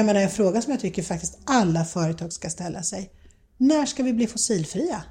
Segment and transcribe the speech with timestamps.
[0.00, 3.10] Jag menar en fråga som jag tycker faktiskt alla företag ska ställa sig.
[3.56, 5.02] När ska vi bli fossilfria?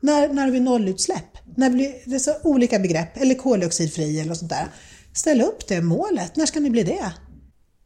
[0.00, 1.38] När, när har vi nollutsläpp?
[1.56, 4.66] När blir, det är så olika begrepp, eller koldioxidfri eller sånt där.
[5.12, 7.12] Ställ upp det målet, när ska ni bli det?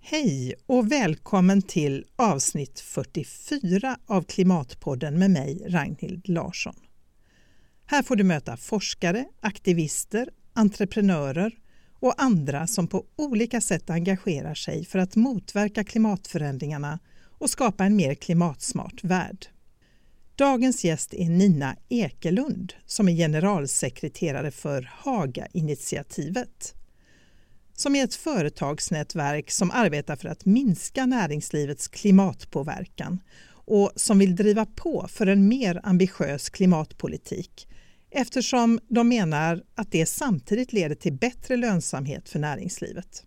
[0.01, 6.77] Hej och välkommen till avsnitt 44 av Klimatpodden med mig, Ragnhild Larsson.
[7.87, 11.53] Här får du möta forskare, aktivister, entreprenörer
[12.05, 16.99] och andra som på olika sätt engagerar sig för att motverka klimatförändringarna
[17.39, 19.47] och skapa en mer klimatsmart värld.
[20.37, 26.75] Dagens gäst är Nina Ekelund som är generalsekreterare för Haga-initiativet
[27.75, 34.67] som är ett företagsnätverk som arbetar för att minska näringslivets klimatpåverkan och som vill driva
[34.67, 37.69] på för en mer ambitiös klimatpolitik
[38.15, 43.25] eftersom de menar att det samtidigt leder till bättre lönsamhet för näringslivet.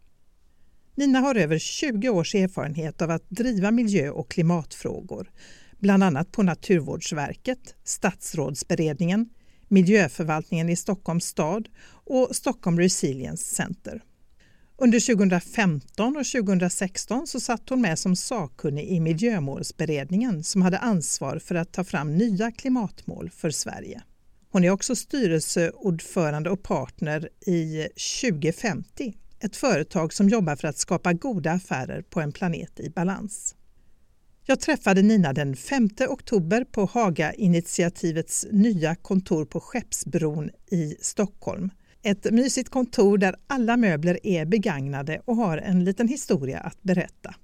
[0.95, 5.31] Nina har över 20 års erfarenhet av att driva miljö och klimatfrågor,
[5.79, 9.29] bland annat på Naturvårdsverket, Statsrådsberedningen,
[9.67, 14.03] Miljöförvaltningen i Stockholms stad och Stockholm Resilience Center.
[14.77, 21.39] Under 2015 och 2016 så satt hon med som sakkunnig i Miljömålsberedningen som hade ansvar
[21.39, 24.01] för att ta fram nya klimatmål för Sverige.
[24.51, 27.87] Hon är också styrelseordförande och partner i
[28.21, 33.55] 2050, ett företag som jobbar för att skapa goda affärer på en planet i balans.
[34.45, 41.69] Jag träffade Nina den 5 oktober på Haga-initiativets nya kontor på Skeppsbron i Stockholm.
[42.03, 47.35] Ett mysigt kontor där alla möbler är begagnade och har en liten historia att berätta.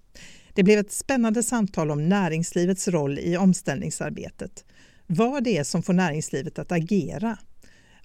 [0.54, 4.66] Det blev ett spännande samtal om näringslivets roll i omställningsarbetet
[5.08, 7.38] vad det är som får näringslivet att agera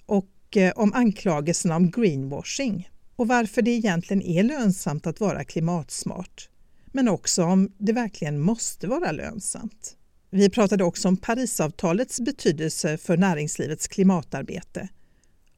[0.05, 6.49] och eh, om anklagelserna om greenwashing och varför det egentligen är lönsamt att vara klimatsmart.
[6.85, 9.95] Men också om det verkligen måste vara lönsamt.
[10.29, 14.89] Vi pratade också om Parisavtalets betydelse för näringslivets klimatarbete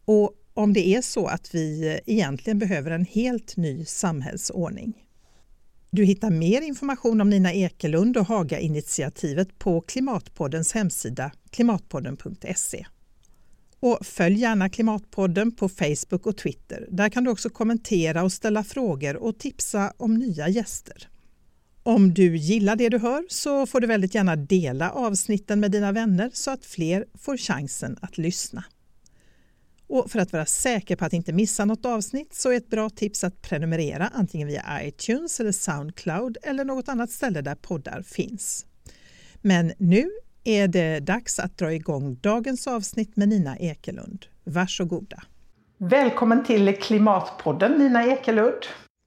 [0.06, 4.94] och om det är så att vi eh, egentligen behöver en helt ny samhällsordning.
[5.94, 12.86] Du hittar mer information om Nina Ekelund och Haga-initiativet på Klimatpoddens hemsida klimatpodden.se.
[13.80, 16.88] Och följ gärna Klimatpodden på Facebook och Twitter.
[16.92, 21.10] Där kan du också kommentera och ställa frågor och tipsa om nya gäster.
[21.84, 25.92] Om du gillar det du hör så får du väldigt gärna dela avsnitten med dina
[25.92, 28.64] vänner så att fler får chansen att lyssna.
[29.92, 32.90] Och för att vara säker på att inte missa något avsnitt så är ett bra
[32.90, 38.66] tips att prenumerera antingen via iTunes eller Soundcloud eller något annat ställe där poddar finns.
[39.42, 40.10] Men nu
[40.44, 44.26] är det dags att dra igång dagens avsnitt med Nina Ekelund.
[44.44, 45.24] Varsågoda!
[45.78, 48.62] Välkommen till Klimatpodden Nina Ekelund.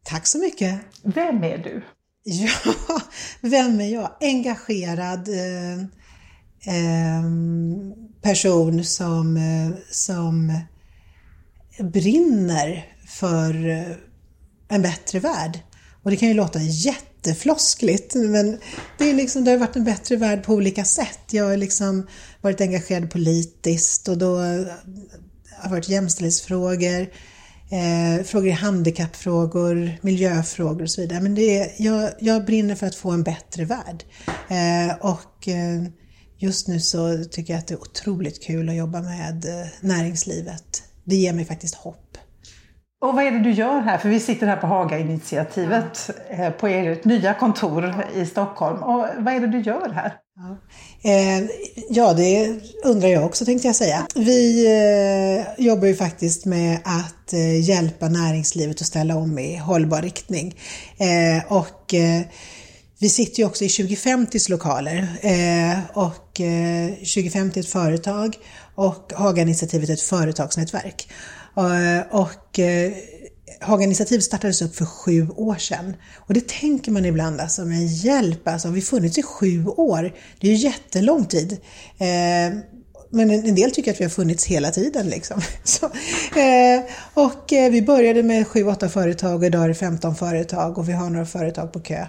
[0.05, 0.81] Tack så mycket!
[1.03, 1.83] Vem är du?
[2.25, 2.51] Ja,
[3.41, 4.11] vem är jag?
[4.21, 5.81] Engagerad eh,
[6.75, 7.22] eh,
[8.22, 10.53] person som, eh, som
[11.79, 13.97] brinner för eh,
[14.69, 15.59] en bättre värld.
[16.03, 18.59] Och det kan ju låta jättefloskligt, men
[18.99, 21.21] det, är liksom, det har varit en bättre värld på olika sätt.
[21.31, 22.07] Jag har liksom
[22.41, 24.67] varit engagerad politiskt och då eh,
[25.57, 27.01] har det varit jämställdhetsfrågor,
[27.71, 31.21] eh, frågor i handikappfrågor, miljöfrågor och så vidare.
[31.21, 34.05] Men det är, jag, jag brinner för att få en bättre värld.
[34.49, 35.83] Eh, och eh,
[36.39, 40.83] just nu så tycker jag att det är otroligt kul att jobba med eh, näringslivet
[41.04, 42.19] det ger mig faktiskt hopp.
[43.04, 43.98] Och vad är det du gör här?
[43.98, 46.44] För vi sitter här på Haga-initiativet ja.
[46.44, 48.82] Eh, på ert nya kontor i Stockholm.
[48.82, 50.12] Och vad är det du gör här?
[50.37, 50.56] Ja.
[51.10, 51.44] Eh,
[51.91, 54.06] ja, det undrar jag också tänkte jag säga.
[54.15, 60.03] Vi eh, jobbar ju faktiskt med att eh, hjälpa näringslivet att ställa om i hållbar
[60.03, 60.54] riktning.
[61.48, 61.94] Och
[62.98, 65.09] vi sitter ju också i 2050s lokaler
[65.92, 68.36] och 2050 är ett företag
[68.74, 71.09] och Haga-initiativet är ett företagsnätverk.
[71.56, 72.92] Eh, och eh,
[73.60, 75.97] Haga-initiativet startades upp för sju år sedan.
[76.16, 80.15] Och det tänker man ibland alltså, men hjälp alltså, har vi funnits i sju år?
[80.41, 81.53] Det är ju jättelång tid.
[81.98, 82.59] Eh,
[83.10, 85.06] men en del tycker att vi har funnits hela tiden.
[85.09, 85.41] Liksom.
[85.65, 86.82] Så, eh,
[87.15, 90.88] och eh, vi började med sju, åtta företag och idag är det 15 företag och
[90.88, 92.06] vi har några företag på kö.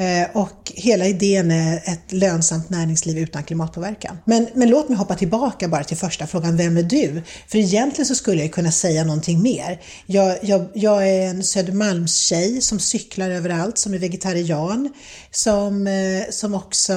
[0.00, 4.18] Eh, och hela idén är ett lönsamt näringsliv utan klimatpåverkan.
[4.24, 7.22] Men, men låt mig hoppa tillbaka bara till första frågan, vem är du?
[7.48, 9.80] För egentligen så skulle jag kunna säga någonting mer.
[10.06, 14.92] Jag, jag, jag är en Södermalmstjej som cyklar överallt, som är vegetarian,
[15.30, 16.92] som, eh, som också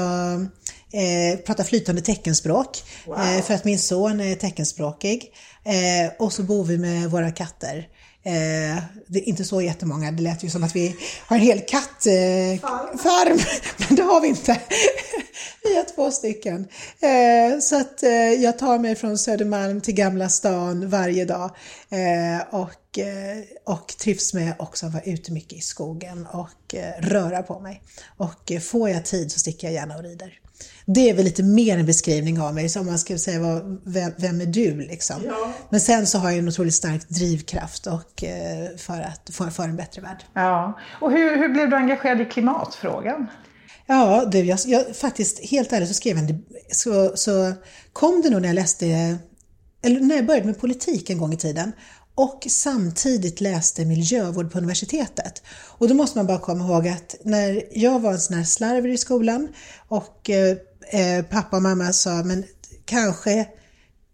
[0.94, 3.20] eh, pratar flytande teckenspråk wow.
[3.20, 5.32] eh, för att min son är teckenspråkig.
[5.66, 7.88] Eh, och så bor vi med våra katter.
[8.26, 11.60] Eh, det är inte så jättemånga, det lät ju som att vi har en hel
[11.60, 13.46] kattfarm, eh,
[13.88, 14.52] men det har vi inte.
[15.64, 16.68] vi har två stycken.
[17.00, 21.56] Eh, så att eh, jag tar mig från Södermalm till Gamla stan varje dag
[21.90, 27.44] eh, och, eh, och trivs med också att vara ute mycket i skogen och röra
[27.44, 27.84] på mig.
[28.18, 30.43] Och får jag tid så sticker jag gärna och rider.
[30.86, 34.12] Det är väl lite mer en beskrivning av mig, som man skulle säga, vad, vem,
[34.18, 35.16] vem, är du liksom?
[35.26, 35.54] Ja.
[35.70, 39.64] Men sen så har jag en otroligt stark drivkraft och, eh, för, att, för, för
[39.64, 40.24] en bättre värld.
[40.34, 40.80] Ja.
[41.02, 43.28] Och hur, hur blev du engagerad i klimatfrågan?
[43.86, 47.54] Ja, du, jag, jag, faktiskt helt ärligt så skrev en, så, så
[47.94, 49.18] kom det nog när jag läste,
[49.84, 51.72] eller när jag började med politik en gång i tiden
[52.16, 55.42] och samtidigt läste miljövård på universitetet.
[55.48, 58.90] Och då måste man bara komma ihåg att när jag var en sån här slarver
[58.90, 59.48] i skolan
[59.88, 60.58] och eh,
[60.90, 62.44] eh, pappa och mamma sa men
[62.86, 63.48] kanske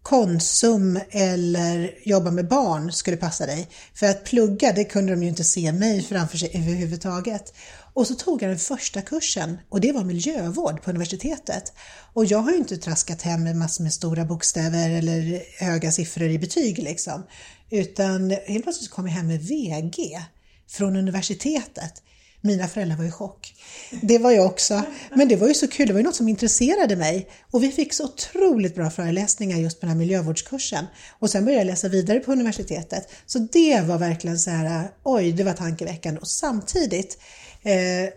[0.02, 3.68] Konsum eller jobba med barn skulle passa dig.
[3.94, 7.54] För att plugga, det kunde de ju inte se mig framför sig överhuvudtaget.
[8.00, 11.72] Och så tog jag den första kursen och det var miljövård på universitetet.
[12.12, 16.28] Och jag har ju inte traskat hem med massor med stora bokstäver eller höga siffror
[16.28, 17.26] i betyg liksom.
[17.70, 20.20] Utan helt plötsligt kom jag hem med VG
[20.68, 22.02] från universitetet.
[22.40, 23.54] Mina föräldrar var i chock.
[24.02, 24.82] Det var jag också.
[25.14, 27.30] Men det var ju så kul, det var ju något som intresserade mig.
[27.50, 30.86] Och vi fick så otroligt bra föreläsningar just på den här miljövårdskursen.
[31.18, 33.08] Och sen började jag läsa vidare på universitetet.
[33.26, 36.20] Så det var verkligen så här, oj, det var tankeväckande.
[36.20, 37.18] Och samtidigt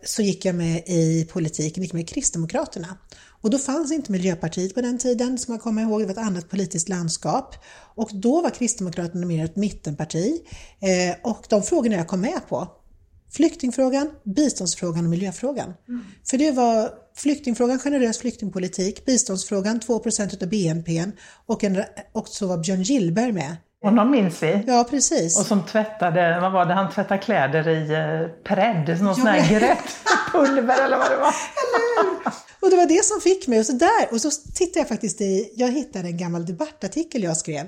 [0.04, 2.98] så gick jag med i politiken, gick med i Kristdemokraterna.
[3.44, 6.18] Och då fanns inte Miljöpartiet på den tiden, som man kommer ihåg, det var ett
[6.18, 7.56] annat politiskt landskap.
[7.95, 10.42] Och då var Kristdemokraterna mer ett mittenparti.
[10.80, 12.68] Eh, och de frågorna jag kom med på,
[13.31, 15.74] flyktingfrågan, biståndsfrågan och miljöfrågan.
[15.88, 16.06] Mm.
[16.30, 19.95] För det var flyktingfrågan, generös flyktingpolitik, biståndsfrågan 2
[20.42, 21.06] av BNP
[21.45, 23.56] och, en, och så var Björn Gillberg med.
[23.83, 24.63] Honom minns vi.
[24.68, 25.39] Ja, precis.
[25.39, 29.59] Och som tvättade, vad var det, han tvättade kläder i eh, Pred, någon sån här
[29.59, 29.97] grätt
[30.31, 31.33] pulver eller vad det var.
[32.59, 33.59] Och det var det som fick mig.
[33.59, 37.38] Och så där, och så tittade jag faktiskt i, jag hittade en gammal debattartikel jag
[37.38, 37.68] skrev.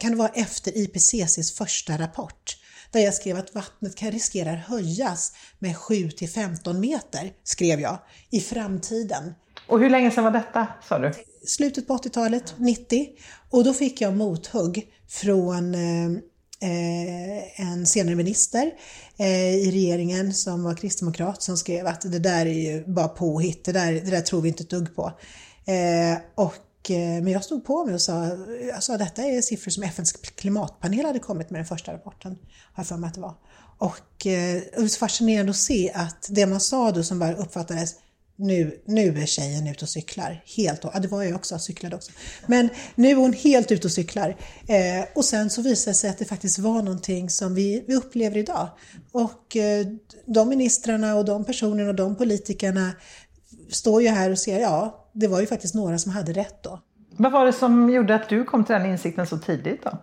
[0.00, 2.56] Kan det vara efter IPCCs första rapport?
[2.90, 7.98] Där jag skrev att vattnet kan riskera höjas med 7 till 15 meter, skrev jag,
[8.30, 9.34] i framtiden.
[9.72, 11.12] Och hur länge sedan var detta, sa du?
[11.46, 13.08] Slutet på 80-talet, 90.
[13.50, 16.06] Och då fick jag mothugg från eh,
[16.60, 18.70] eh, en senare minister
[19.18, 23.64] eh, i regeringen som var kristdemokrat som skrev att det där är ju bara påhitt,
[23.64, 25.12] det där, det där tror vi inte ett dugg på.
[25.66, 28.26] Eh, och eh, men jag stod på mig och sa,
[28.68, 32.38] jag sa detta är siffror som FNs klimatpanel hade kommit med den första rapporten,
[32.72, 33.34] har jag för mig att det var.
[33.78, 37.34] Och eh, det var så fascinerande att se att det man sa då som bara
[37.34, 37.94] uppfattades
[38.42, 40.42] nu, nu är tjejen ute och cyklar.
[40.56, 42.12] Helt, ja, det var jag också, jag cyklade också.
[42.46, 44.36] Men nu är hon helt ute och cyklar.
[44.68, 47.94] Eh, och sen så visade det sig att det faktiskt var någonting som vi, vi
[47.94, 48.68] upplever idag.
[49.12, 49.86] Och eh,
[50.26, 52.92] de ministrarna och de personerna och de politikerna
[53.70, 56.80] står ju här och säger ja, det var ju faktiskt några som hade rätt då.
[57.16, 59.98] Vad var det som gjorde att du kom till den insikten så tidigt då?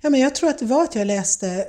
[0.00, 1.66] Ja, men jag tror att det var att jag läste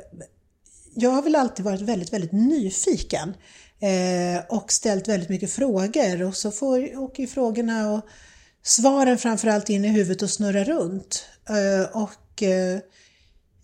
[0.95, 3.33] jag har väl alltid varit väldigt, väldigt nyfiken
[3.79, 8.01] Eh, och ställt väldigt mycket frågor och så får, åker ju frågorna och
[8.63, 11.25] svaren framförallt in i huvudet och snurrar runt.
[11.49, 12.79] Eh, och eh,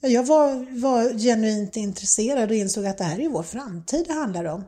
[0.02, 4.46] jag var, var genuint intresserad och insåg att det här är vår framtid det handlar
[4.46, 4.64] om.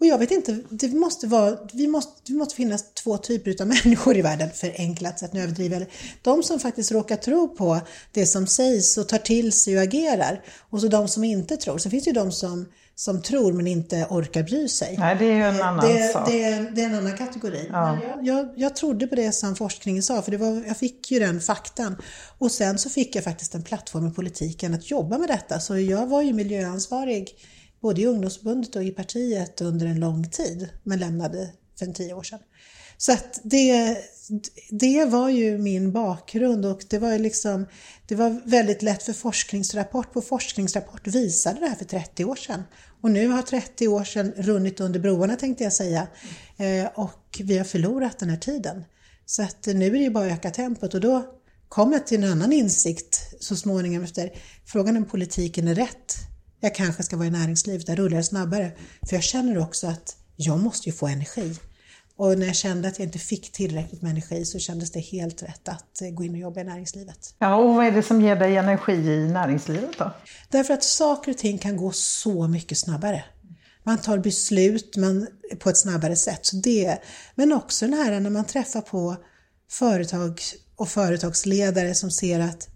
[0.00, 3.68] Och jag vet inte, det måste vara, vi måste, det måste finnas två typer av
[3.84, 5.86] människor i världen, förenklat sett, nu överdriver
[6.22, 7.80] De som faktiskt råkar tro på
[8.12, 10.44] det som sägs och tar till sig och agerar.
[10.70, 11.78] Och så de som inte tror.
[11.78, 12.66] Sen finns det ju de som
[12.98, 14.96] som tror men inte orkar bry sig.
[14.98, 16.30] Nej, det är ju en annan det, sak.
[16.30, 17.68] Det, det, är en annan kategori.
[17.72, 17.98] Ja.
[18.02, 21.18] Jag, jag, jag, trodde på det som forskningen sa, för det var, jag fick ju
[21.18, 21.96] den faktan.
[22.38, 25.60] Och sen så fick jag faktiskt en plattform i politiken att jobba med detta.
[25.60, 27.34] Så jag var ju miljöansvarig
[27.80, 32.14] både i ungdomsförbundet och i partiet under en lång tid, men lämnade för en tio
[32.14, 32.40] år sedan.
[32.96, 33.98] Så att det,
[34.70, 37.66] det var ju min bakgrund och det var liksom,
[38.06, 42.62] det var väldigt lätt för forskningsrapport på forskningsrapport visade det här för 30 år sedan.
[43.00, 46.06] Och nu har 30 år sedan runnit under broarna tänkte jag säga
[46.56, 48.84] eh, och vi har förlorat den här tiden.
[49.26, 51.34] Så att nu är det ju bara att öka tempot och då
[51.68, 54.30] kom jag till en annan insikt så småningom efter
[54.64, 56.14] frågan om politiken är rätt.
[56.60, 58.72] Jag kanske ska vara i näringslivet, där rullar det snabbare.
[59.08, 61.54] För jag känner också att jag måste ju få energi.
[62.18, 65.42] Och när jag kände att jag inte fick tillräckligt med energi så kändes det helt
[65.42, 67.34] rätt att eh, gå in och jobba i näringslivet.
[67.38, 70.10] Ja, och vad är det som ger dig energi i näringslivet då?
[70.48, 73.24] Därför att saker och ting kan gå så mycket snabbare.
[73.84, 76.46] Man tar beslut man, på ett snabbare sätt.
[76.46, 76.98] Så det,
[77.34, 79.16] men också den här när man träffar på
[79.70, 80.40] företag
[80.76, 82.68] och företagsledare som ser att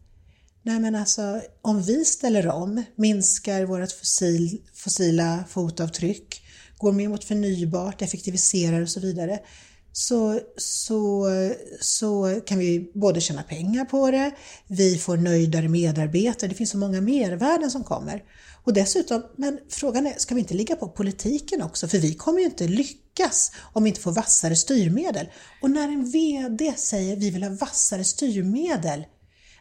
[0.63, 6.42] Nej men alltså om vi ställer om, minskar vårt fossil, fossila fotavtryck,
[6.83, 9.39] går mer mot förnybart, effektiviserar och så vidare,
[9.93, 11.29] så, så,
[11.81, 14.31] så kan vi både tjäna pengar på det,
[14.67, 18.23] vi får nöjdare medarbetare, det finns så många mervärden som kommer.
[18.65, 21.89] Och dessutom, men frågan är, ska vi inte ligga på politiken också?
[21.89, 25.27] För vi kommer ju inte lyckas om vi inte får vassare styrmedel.
[25.63, 29.05] Och när en VD säger vi vill ha vassare styrmedel,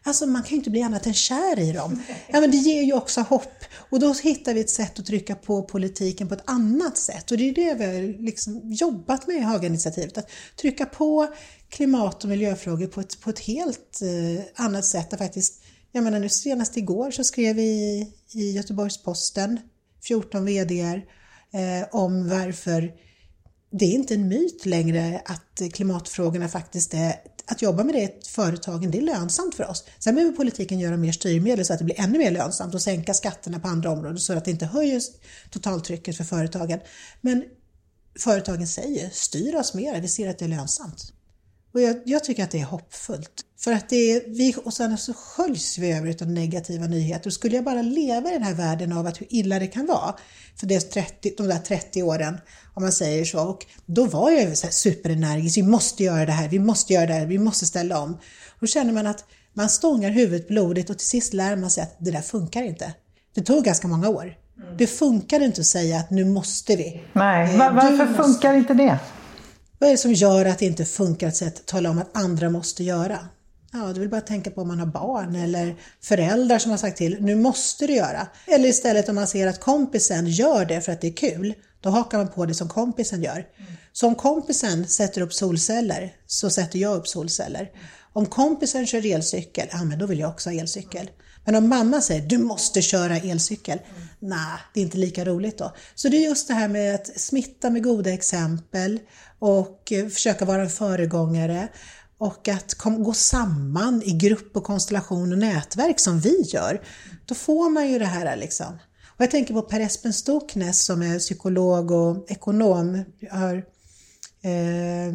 [0.04, 2.02] Alltså man kan ju inte bli annat än kär i dem.
[2.28, 3.64] Ja, men det ger ju också hopp.
[3.90, 7.30] Och då hittar vi ett sätt att trycka på politiken på ett annat sätt.
[7.30, 10.18] Och det är det vi har liksom jobbat med i Hagainitiativet.
[10.18, 10.30] Att
[10.60, 11.28] trycka på
[11.68, 15.10] klimat och miljöfrågor på ett, på ett helt eh, annat sätt.
[15.10, 19.60] Där faktiskt, jag menar nu senast igår så skrev vi i, i Göteborgs-Posten,
[20.04, 20.96] 14 VDR,
[21.52, 22.92] eh, om varför
[23.72, 27.14] det är inte en myt längre att klimatfrågorna faktiskt är
[27.46, 29.84] att jobba med det i företagen, det är lönsamt för oss.
[29.98, 33.14] Sen behöver politiken göra mer styrmedel så att det blir ännu mer lönsamt och sänka
[33.14, 35.00] skatterna på andra områden så att det inte höjer
[35.50, 36.80] totaltrycket för företagen.
[37.20, 37.44] Men
[38.18, 41.12] företagen säger, styr oss mer, vi ser att det är lönsamt.
[41.74, 43.44] Och jag, jag, tycker att det är hoppfullt.
[43.60, 47.26] För att det är, vi, och sen så sköljs vi över av negativa nyheter.
[47.26, 49.86] Och skulle jag bara leva i den här världen av att hur illa det kan
[49.86, 50.14] vara,
[50.56, 52.38] för det 30, de där 30 åren,
[52.74, 56.48] om man säger så, och då var jag ju superenergisk, vi måste göra det här,
[56.48, 58.18] vi måste göra det här, vi måste ställa om.
[58.60, 59.24] Då känner man att
[59.54, 62.94] man stångar huvudet blodigt och till sist lär man sig att det där funkar inte.
[63.34, 64.34] Det tog ganska många år.
[64.78, 67.02] Det funkar inte att säga att nu måste vi.
[67.12, 68.22] Nej, Var, varför måste...
[68.22, 68.98] funkar inte det?
[69.82, 72.84] Vad är det som gör att det inte funkar att tala om att andra måste
[72.84, 73.18] göra?
[73.72, 76.98] Ja, du vill bara tänka på om man har barn eller föräldrar som har sagt
[76.98, 78.26] till, nu måste du göra.
[78.46, 81.90] Eller istället om man ser att kompisen gör det för att det är kul, då
[81.90, 83.46] hakar man på det som kompisen gör.
[83.92, 87.70] Så om kompisen sätter upp solceller, så sätter jag upp solceller.
[88.12, 91.10] Om kompisen kör elcykel, ja men då vill jag också ha elcykel.
[91.44, 94.08] Men om mamma säger du måste köra elcykel, mm.
[94.18, 95.74] nej, det är inte lika roligt då.
[95.94, 99.00] Så det är just det här med att smitta med goda exempel
[99.38, 101.68] och eh, försöka vara en föregångare
[102.18, 106.82] och att gå samman i grupp och konstellation och nätverk som vi gör.
[107.26, 108.78] Då får man ju det här liksom.
[109.08, 113.04] Och jag tänker på Per Espen Stoknes som är psykolog och ekonom.
[113.20, 113.56] Jag har
[114.42, 115.14] eh,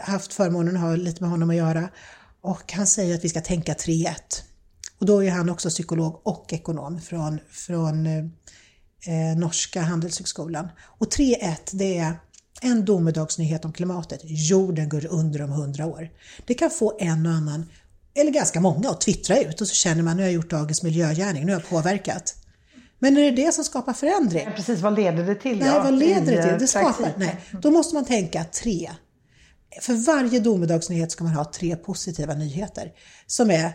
[0.00, 1.88] haft förmånen att ha lite med honom att göra.
[2.40, 4.14] Och han säger att vi ska tänka 3-1.
[5.00, 10.68] Och då är han också psykolog och ekonom från, från eh, norska handelshögskolan.
[10.98, 12.14] Och 3-1 det är
[12.62, 14.20] en domedagsnyhet om klimatet.
[14.24, 16.10] Jorden går under om hundra år.
[16.46, 17.70] Det kan få en och annan,
[18.14, 20.82] eller ganska många, att twittra ut och så känner man nu har jag gjort dagens
[20.82, 22.34] miljögärning, nu har jag påverkat.
[22.98, 24.48] Men är det det som skapar förändring?
[24.56, 25.58] Precis, vad leder det till?
[25.58, 26.58] Nej, ja, vad leder det till?
[26.58, 28.90] Det skapar, nej, då måste man tänka tre.
[29.80, 32.92] För varje domedagsnyhet ska man ha tre positiva nyheter
[33.26, 33.72] som är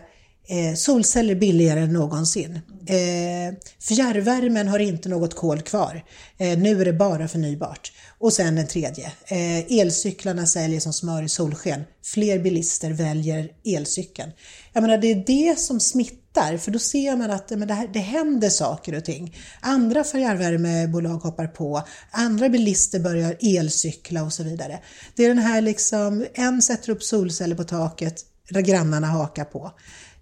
[0.50, 2.60] Eh, solceller billigare än någonsin.
[2.86, 6.04] Eh, fjärrvärmen har inte något kol kvar.
[6.38, 7.92] Eh, nu är det bara förnybart.
[8.18, 9.12] Och sen en tredje.
[9.26, 11.82] Eh, elcyklarna säljer som smör i solsken.
[12.04, 14.32] Fler bilister väljer elcykeln.
[14.72, 17.88] Jag menar, det är det som smittar, för då ser man att men det, här,
[17.92, 19.36] det händer saker och ting.
[19.60, 24.80] Andra fjärrvärmebolag hoppar på, andra bilister börjar elcykla och så vidare.
[25.16, 29.72] Det är den här liksom, en sätter upp solceller på taket, där grannarna hakar på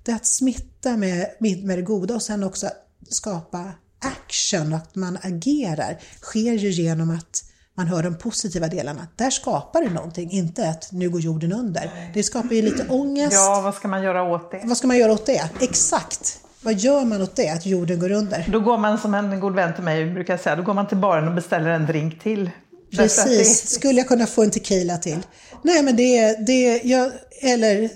[0.09, 2.71] det att smitta med, med det goda och sen också
[3.11, 9.07] skapa action, att man agerar, sker ju genom att man hör de positiva delarna.
[9.17, 12.11] Där skapar det någonting, inte att nu går jorden under.
[12.15, 13.33] Det skapar ju lite ångest.
[13.33, 14.61] Ja, vad ska man göra åt det?
[14.65, 15.51] Vad ska man göra åt det?
[15.61, 16.41] Exakt!
[16.63, 18.49] Vad gör man åt det, att jorden går under?
[18.53, 20.97] Då går man, som en god vän till mig brukar säga, då går man till
[20.97, 22.51] baren och beställer en drink till.
[22.97, 23.69] Precis, det...
[23.69, 25.19] skulle jag kunna få en tequila till?
[25.63, 27.13] Nej men det, det jag,
[27.43, 27.91] eller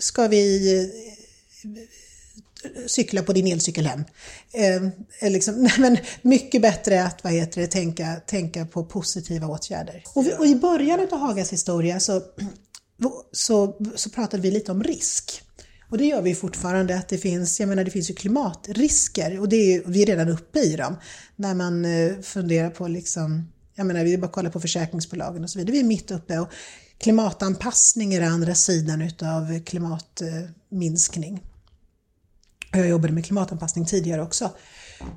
[0.00, 0.90] ska vi
[2.86, 4.04] cykla på din elcykel hem.
[4.52, 10.04] Eh, liksom, nej, men mycket bättre att vad heter det, tänka, tänka på positiva åtgärder.
[10.14, 12.22] Och, vi, och i början av Hagas historia så,
[13.32, 15.42] så, så pratade vi lite om risk.
[15.90, 19.48] Och det gör vi fortfarande, att det finns, jag menar det finns ju klimatrisker och
[19.48, 20.96] det är, vi är redan uppe i dem.
[21.36, 25.58] När man eh, funderar på liksom, jag menar vi bara kollar på försäkringsbolagen och så
[25.58, 26.48] vidare, vi är mitt uppe och
[26.98, 31.42] klimatanpassning är den andra sidan utav klimatminskning.
[32.72, 34.50] Jag jobbade med klimatanpassning tidigare också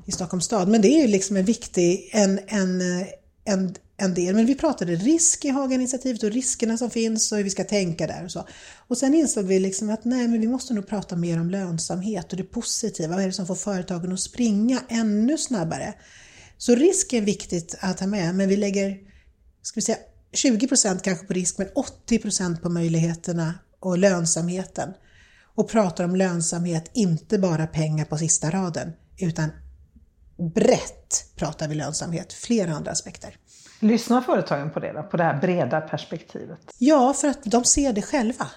[0.06, 0.68] i Stockholms stad.
[0.68, 2.82] Men det är ju liksom en viktig en, en,
[3.46, 4.36] en, en del.
[4.36, 8.08] Men vi pratade risk i Hagainitiativet och riskerna som finns och hur vi ska tänka
[8.08, 8.48] där och så.
[8.88, 12.32] Och sen insåg vi liksom att nej, men vi måste nog prata mer om lönsamhet
[12.32, 13.16] och det positiva.
[13.16, 15.94] Vad är det som får företagen att springa ännu snabbare?
[16.58, 18.98] Så risk är viktigt att ha med, men vi lägger
[19.62, 19.98] ska vi säga,
[20.32, 21.68] 20% kanske på risk, men
[22.10, 24.94] 80% på möjligheterna och lönsamheten
[25.56, 29.50] och pratar om lönsamhet, inte bara pengar på sista raden, utan
[30.56, 33.38] brett pratar vi lönsamhet, flera andra aspekter.
[33.80, 36.60] Lyssnar företagen på det då, på det här breda perspektivet?
[36.78, 38.48] Ja, för att de ser det själva.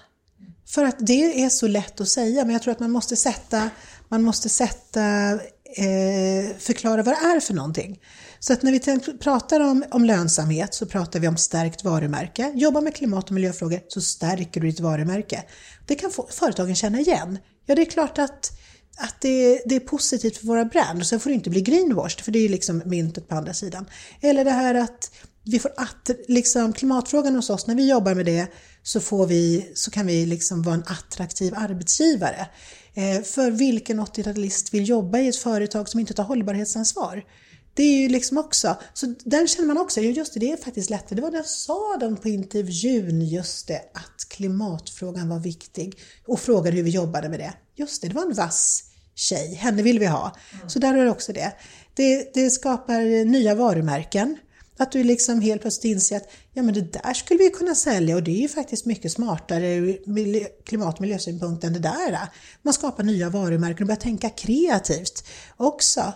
[0.67, 3.69] För att det är så lätt att säga, men jag tror att man måste sätta,
[4.07, 5.31] man måste sätta
[5.77, 7.99] eh, förklara vad det är för någonting.
[8.39, 12.51] Så att när vi pratar om, om lönsamhet så pratar vi om stärkt varumärke.
[12.55, 15.43] Jobba med klimat och miljöfrågor så stärker du ditt varumärke.
[15.87, 17.37] Det kan få, företagen känna igen.
[17.65, 18.51] Ja, det är klart att,
[18.97, 21.07] att det, det är positivt för våra brand.
[21.07, 23.85] Sen får det inte bli greenwashed, för det är ju liksom myntet på andra sidan.
[24.21, 25.11] Eller det här att
[25.43, 28.47] vi får att, liksom, klimatfrågan hos oss, när vi jobbar med det
[28.83, 32.47] så, får vi, så kan vi liksom vara en attraktiv arbetsgivare.
[32.93, 37.23] Eh, för vilken 80-talist vill jobba i ett företag som inte tar hållbarhetsansvar?
[37.73, 40.89] Det är ju liksom också, så den känner man också, just det, det är faktiskt
[40.89, 41.15] lättare.
[41.15, 46.77] Det var det sa de på intervjun, just det, att klimatfrågan var viktig och frågade
[46.77, 47.53] hur vi jobbade med det.
[47.75, 48.83] Just det, det var en vass
[49.15, 50.35] tjej, henne vill vi ha.
[50.67, 51.53] Så där är det också det.
[51.93, 54.37] Det, det skapar nya varumärken.
[54.77, 58.15] Att du liksom helt plötsligt inser att ja, men det där skulle vi kunna sälja
[58.15, 62.19] och det är ju faktiskt mycket smartare ur klimat och miljösynpunkt än det där.
[62.61, 65.23] Man skapar nya varumärken och börjar tänka kreativt
[65.57, 66.13] också.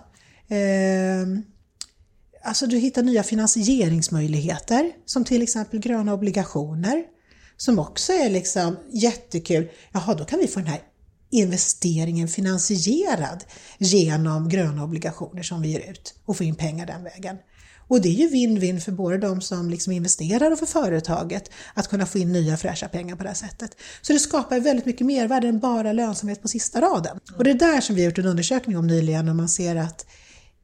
[0.49, 1.27] Eh,
[2.43, 7.03] alltså du hittar nya finansieringsmöjligheter som till exempel gröna obligationer
[7.57, 9.69] som också är liksom jättekul.
[9.91, 10.81] Jaha, då kan vi få den här
[11.31, 13.43] investeringen finansierad
[13.77, 17.37] genom gröna obligationer som vi ger ut och få in pengar den vägen.
[17.87, 21.87] Och det är ju win-win för både de som liksom investerar och för företaget att
[21.87, 23.71] kunna få in nya fräscha pengar på det här sättet.
[24.01, 27.19] Så det skapar väldigt mycket mervärde än bara lönsamhet på sista raden.
[27.37, 29.75] Och det är där som vi har gjort en undersökning om nyligen och man ser
[29.75, 30.05] att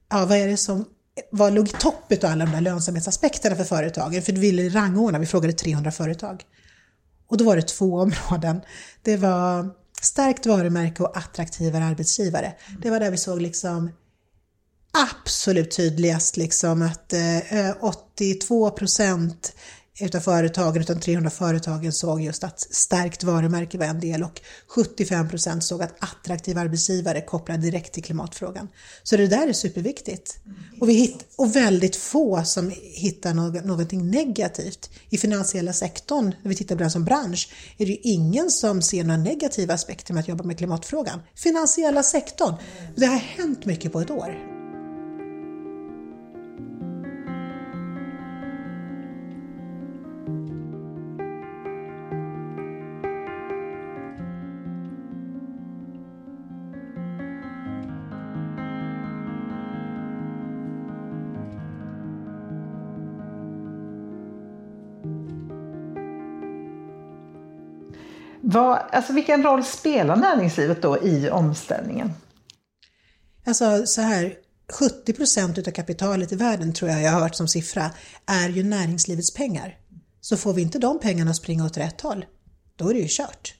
[0.09, 0.85] ja, vad är det som
[1.31, 4.21] vad låg i topp av alla de där lönsamhetsaspekterna för företagen?
[4.21, 6.43] För vi ville rangordna, vi frågade 300 företag.
[7.27, 8.61] Och då var det två områden.
[9.03, 9.69] Det var
[10.01, 12.53] stärkt varumärke och attraktivare arbetsgivare.
[12.81, 13.91] Det var där vi såg liksom
[14.93, 19.53] absolut tydligast liksom att eh, 82 procent
[19.99, 25.29] utav företagen, utan 300 företagen såg just att stärkt varumärke var en del och 75
[25.29, 28.67] procent såg att attraktiva arbetsgivare kopplade direkt till klimatfrågan.
[29.03, 30.39] Så det där är superviktigt.
[30.81, 34.89] Och, vi hitt, och väldigt få som hittar något, någonting negativt.
[35.09, 38.81] I finansiella sektorn, när vi tittar på den som bransch, är det ju ingen som
[38.81, 41.19] ser några negativa aspekter med att jobba med klimatfrågan.
[41.35, 42.53] Finansiella sektorn,
[42.95, 44.58] det har hänt mycket på ett år.
[68.41, 72.13] Vad, alltså vilken roll spelar näringslivet då i omställningen?
[73.45, 74.33] Alltså så här,
[74.71, 77.91] 70 procent av kapitalet i världen tror jag jag har hört som siffra
[78.25, 79.77] är ju näringslivets pengar.
[80.21, 82.25] Så får vi inte de pengarna att springa åt rätt håll,
[82.75, 83.55] då är det ju kört.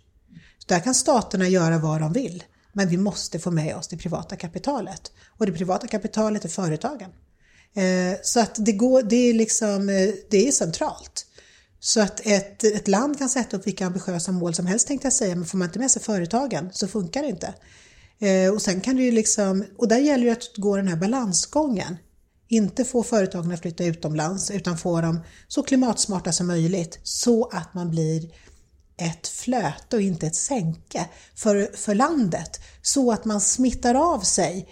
[0.58, 3.98] Så där kan staterna göra vad de vill, men vi måste få med oss det
[3.98, 5.12] privata kapitalet.
[5.38, 7.10] Och det privata kapitalet är företagen.
[7.76, 11.26] Eh, så att det, går, det, är liksom, eh, det är centralt.
[11.80, 15.14] Så att ett, ett land kan sätta upp vilka ambitiösa mål som helst tänkte jag
[15.14, 17.54] säga, men får man inte med sig företagen så funkar det inte.
[18.20, 20.96] Eh, och sen kan det ju liksom, och där gäller det att gå den här
[20.96, 21.98] balansgången.
[22.48, 27.74] Inte få företagen att flytta utomlands utan få dem så klimatsmarta som möjligt så att
[27.74, 28.30] man blir
[28.98, 34.70] ett flöte och inte ett sänke för, för landet så att man smittar av sig.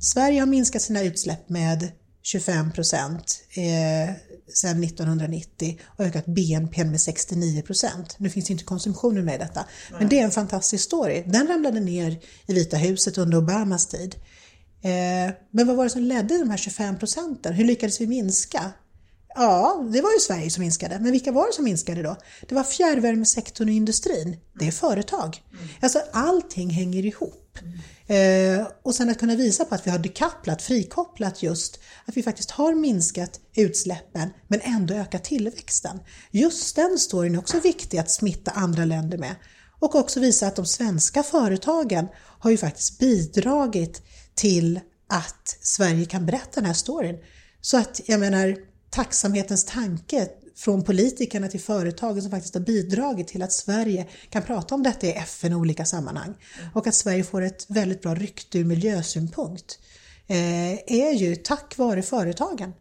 [0.00, 4.14] Sverige har minskat sina utsläpp med 25 procent eh,
[4.48, 8.16] sedan 1990 och ökat BNP med 69 procent.
[8.18, 10.00] Nu finns inte konsumtionen med i detta, Nej.
[10.00, 11.22] men det är en fantastisk story.
[11.26, 14.14] Den ramlade ner i Vita huset under Obamas tid.
[14.82, 17.54] Eh, men vad var det som ledde de här 25 procenten?
[17.54, 18.72] Hur lyckades vi minska?
[19.34, 20.98] Ja, det var ju Sverige som minskade.
[21.00, 22.16] Men vilka var det som minskade då?
[22.48, 24.36] Det var fjärrvärmesektorn och industrin.
[24.58, 25.42] Det är företag.
[25.52, 25.64] Mm.
[25.80, 27.43] Alltså allting hänger ihop.
[28.06, 32.22] Eh, och sen att kunna visa på att vi har dekopplat, frikopplat just, att vi
[32.22, 36.00] faktiskt har minskat utsläppen men ändå ökat tillväxten.
[36.30, 39.34] Just den storyn är också viktig att smitta andra länder med.
[39.80, 44.02] Och också visa att de svenska företagen har ju faktiskt bidragit
[44.34, 47.18] till att Sverige kan berätta den här storyn.
[47.60, 48.56] Så att jag menar,
[48.90, 54.74] tacksamhetens tanke från politikerna till företagen som faktiskt har bidragit till att Sverige kan prata
[54.74, 56.34] om detta i FN i olika sammanhang
[56.74, 59.78] och att Sverige får ett väldigt bra rykte ur miljösynpunkt
[60.26, 62.72] eh, är ju tack vare företagen.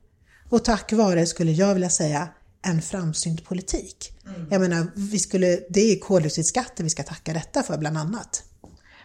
[0.49, 2.27] Och tack vare, skulle jag vilja säga,
[2.62, 4.19] en framsynt politik.
[4.25, 4.47] Mm.
[4.51, 8.43] Jag menar, vi skulle, det är koldioxidskatten vi ska tacka detta för bland annat.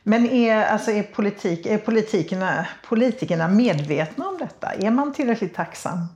[0.02, 4.72] Men är, alltså är, politik, är politikerna, politikerna medvetna om detta?
[4.72, 6.07] Är man tillräckligt tacksam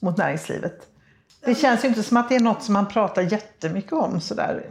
[0.00, 0.93] mot näringslivet?
[1.44, 4.66] Det känns ju inte som att det är något som man pratar jättemycket om sådär.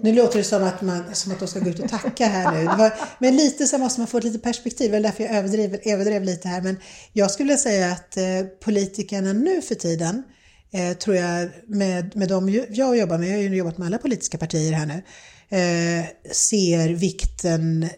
[0.00, 2.52] Nu låter det som att, man, som att de ska gå ut och tacka här
[2.52, 2.64] nu.
[2.64, 5.78] Var, men lite så måste man få ett lite perspektiv, det är därför jag överdrev,
[5.84, 6.60] överdrev lite här.
[6.62, 6.76] Men
[7.12, 8.24] jag skulle säga att eh,
[8.64, 10.22] politikerna nu för tiden,
[10.72, 13.98] eh, tror jag, med, med de jag jobbar med, jag har ju jobbat med alla
[13.98, 15.02] politiska partier här nu,
[15.58, 17.88] eh, ser vikten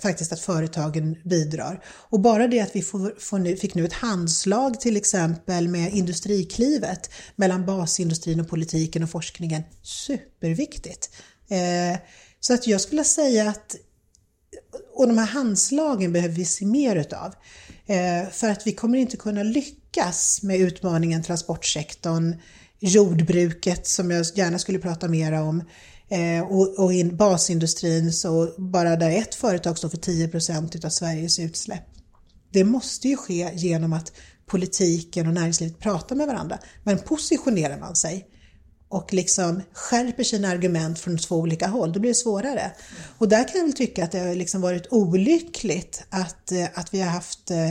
[0.00, 1.84] faktiskt att företagen bidrar.
[1.86, 5.94] Och bara det att vi får, får nu, fick nu ett handslag till exempel med
[5.94, 11.10] Industriklivet mellan basindustrin och politiken och forskningen, superviktigt.
[11.48, 11.98] Eh,
[12.40, 13.76] så att jag skulle säga att,
[14.94, 17.34] och de här handslagen behöver vi se mer utav.
[17.86, 22.40] Eh, för att vi kommer inte kunna lyckas med utmaningen transportsektorn,
[22.80, 25.64] jordbruket som jag gärna skulle prata mer om,
[26.08, 30.88] Eh, och, och i basindustrin så bara där ett företag står för 10 procent av
[30.88, 31.84] Sveriges utsläpp.
[32.52, 34.12] Det måste ju ske genom att
[34.46, 36.58] politiken och näringslivet pratar med varandra.
[36.82, 38.26] Men positionerar man sig
[38.88, 42.72] och liksom skärper sina argument från två olika håll, då blir det svårare.
[43.18, 46.94] Och där kan jag väl tycka att det har liksom varit olyckligt att, eh, att
[46.94, 47.70] vi har haft Eh,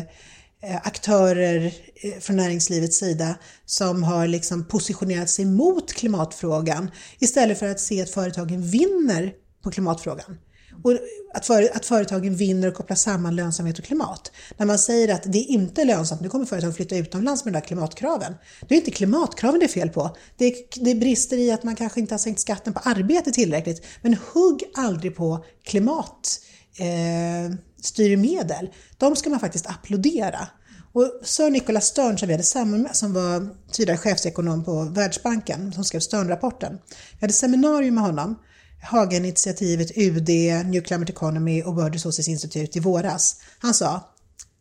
[0.65, 7.67] Eh, aktörer eh, från näringslivets sida som har liksom positionerat sig mot klimatfrågan istället för
[7.67, 10.38] att se att företagen vinner på klimatfrågan.
[10.84, 10.91] Och
[11.34, 14.32] att, för, att företagen vinner och kopplar samman lönsamhet och klimat.
[14.58, 17.60] När man säger att det är inte lönsamt, nu kommer företag flytta utomlands med de
[17.60, 18.34] där klimatkraven.
[18.67, 20.17] Det är inte klimatkraven det är fel på.
[20.38, 23.86] Det, är, det brister i att man kanske inte har sänkt skatten på arbete tillräckligt.
[24.02, 26.39] Men hugg aldrig på klimat
[26.78, 30.48] eh, styrmedel, de ska man faktiskt applådera.
[30.93, 36.00] Och Sir Nicholas Stern som vi hade som var tidigare chefsekonom på Världsbanken, som skrev
[36.00, 36.80] Stern-rapporten.
[37.12, 38.39] Vi hade seminarium med honom,
[38.84, 40.30] Haga-initiativet, UD,
[40.65, 43.36] New Climate Economy och World Resources Institute i våras.
[43.60, 44.13] Han sa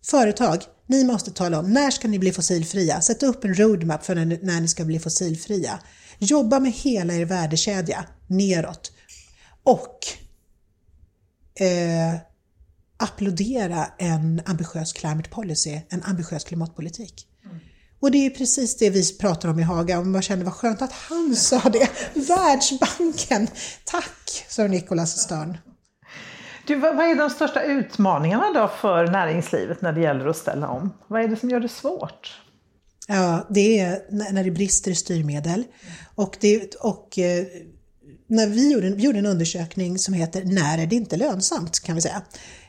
[0.04, 3.00] Företag, ni måste tala om när ska ni bli fossilfria?
[3.00, 5.78] Sätt upp en roadmap för när, när ni ska bli fossilfria.
[6.18, 8.92] Jobba med hela er värdekedja neråt.
[9.62, 9.98] Och
[11.64, 12.14] eh,
[13.02, 17.26] applådera en ambitiös climate policy, en ambitiös klimatpolitik.
[17.44, 17.56] Mm.
[18.00, 20.82] Och det är precis det vi pratar om i Haga och man känner vad skönt
[20.82, 21.88] att han sa det.
[22.14, 23.48] Världsbanken!
[23.84, 25.58] Tack, Sir Nicholas Stern.
[26.66, 30.90] Du, vad är de största utmaningarna då för näringslivet när det gäller att ställa om?
[31.08, 32.40] Vad är det som gör det svårt?
[33.08, 35.64] Ja, det är när det brister i styrmedel.
[36.14, 37.44] Och, det, och eh,
[38.26, 41.80] när vi gjorde, vi gjorde en undersökning som heter När är det inte lönsamt?
[41.80, 42.22] kan vi säga.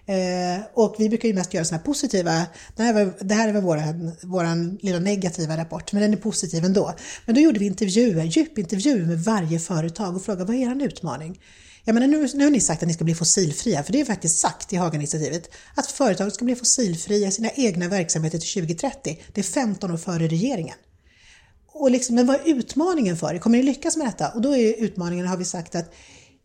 [0.06, 3.48] Eh, och vi brukar ju mest göra sådana här positiva, det här, var, det här
[3.48, 6.94] är väl våran, våran lilla negativa rapport, men den är positiv ändå.
[7.26, 11.40] Men då gjorde vi intervjuer, djupintervjuer med varje företag och frågade vad är er utmaning?
[11.86, 14.06] Jag menar, nu, nu har ni sagt att ni ska bli fossilfria, för det är
[14.06, 19.20] faktiskt sagt i Haga-initiativet att företag ska bli fossilfria i sina egna verksamheter till 2030.
[19.34, 20.76] Det är 15 år före regeringen.
[21.68, 23.40] Och liksom, men vad är utmaningen för er?
[23.40, 24.30] Kommer ni lyckas med detta?
[24.30, 25.94] Och då är utmaningen, har vi sagt att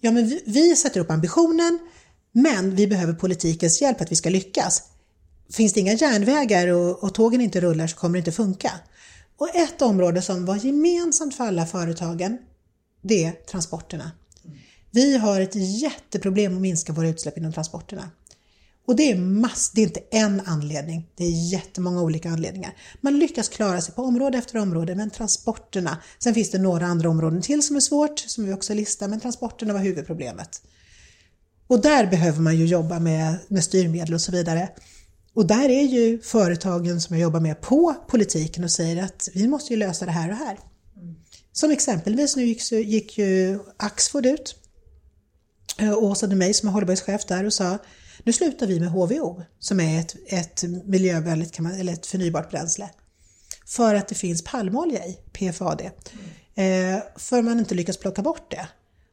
[0.00, 1.78] ja, men vi, vi sätter upp ambitionen,
[2.32, 4.82] men vi behöver politikens hjälp att vi ska lyckas.
[5.52, 8.72] Finns det inga järnvägar och, och tågen inte rullar så kommer det inte funka.
[9.36, 12.38] Och ett område som var gemensamt för alla företagen,
[13.02, 14.10] det är transporterna.
[14.90, 18.10] Vi har ett jätteproblem att minska våra utsläpp inom transporterna.
[18.86, 22.76] Och det är, mass, det är inte en anledning, det är jättemånga olika anledningar.
[23.00, 27.10] Man lyckas klara sig på område efter område, men transporterna, sen finns det några andra
[27.10, 30.62] områden till som är svårt, som vi också listar, men transporterna var huvudproblemet.
[31.68, 34.68] Och där behöver man ju jobba med, med styrmedel och så vidare.
[35.34, 39.48] Och där är ju företagen som jag jobbar med på politiken och säger att vi
[39.48, 40.58] måste ju lösa det här och här.
[41.52, 44.56] Som exempelvis nu gick, gick ju Axfood ut
[45.96, 47.78] och Åsa mig som är hållbarhetschef där och sa
[48.22, 52.50] nu slutar vi med HVO som är ett, ett miljövänligt kan man, eller ett förnybart
[52.50, 52.90] bränsle.
[53.66, 55.80] För att det finns palmolja i, PFAD.
[55.80, 56.94] Mm.
[56.94, 58.68] Eh, för man inte lyckas plocka bort det.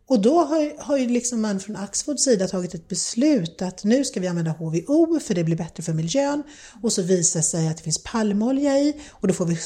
[0.08, 4.04] Och då har, har ju liksom man från Axfords sida tagit ett beslut att nu
[4.04, 6.44] ska vi använda HVO för det blir bättre för miljön
[6.84, 9.58] och så visar det sig att det finns palmolja i och då får vi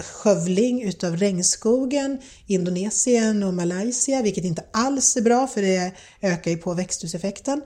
[0.00, 6.50] skövling utav regnskogen i Indonesien och Malaysia vilket inte alls är bra för det ökar
[6.50, 7.62] ju på växthuseffekten.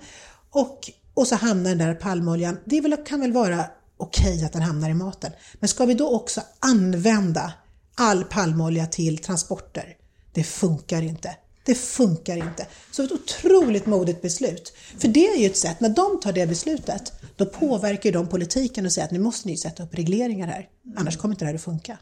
[0.51, 3.65] Och, och så hamnar den där palmoljan, det väl, kan väl vara
[3.97, 5.33] okej okay att den hamnar i maten.
[5.61, 7.53] Men ska vi då också använda
[7.95, 9.97] all palmolja till transporter?
[10.33, 11.37] Det funkar inte.
[11.65, 12.67] Det funkar inte.
[12.91, 14.73] Så ett otroligt modigt beslut.
[14.99, 18.87] För det är ju ett sätt, när de tar det beslutet, då påverkar de politiken
[18.87, 20.69] och säger att nu måste ni sätta upp regleringar här.
[20.97, 21.99] Annars kommer inte det här att funka.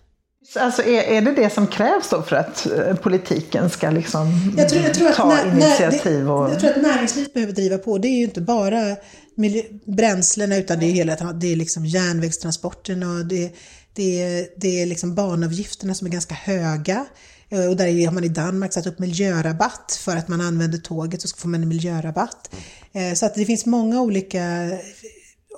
[0.57, 4.69] Alltså är, är det det som krävs då för att eh, politiken ska liksom jag
[4.69, 6.31] tror, jag tror ta när, initiativ?
[6.31, 6.51] Och...
[6.51, 7.99] Jag tror att näringslivet behöver driva på.
[7.99, 8.97] Det är ju inte bara
[9.35, 13.53] miljö, bränslena utan det är hela det är liksom järnvägstransporterna och det,
[13.95, 17.07] det, är, det är liksom banavgifterna som är ganska höga.
[17.53, 21.23] Eh, och där har man i Danmark satt upp miljörabatt för att man använder tåget
[21.23, 22.55] så får man en miljörabatt.
[22.93, 24.71] Eh, så att det finns många olika,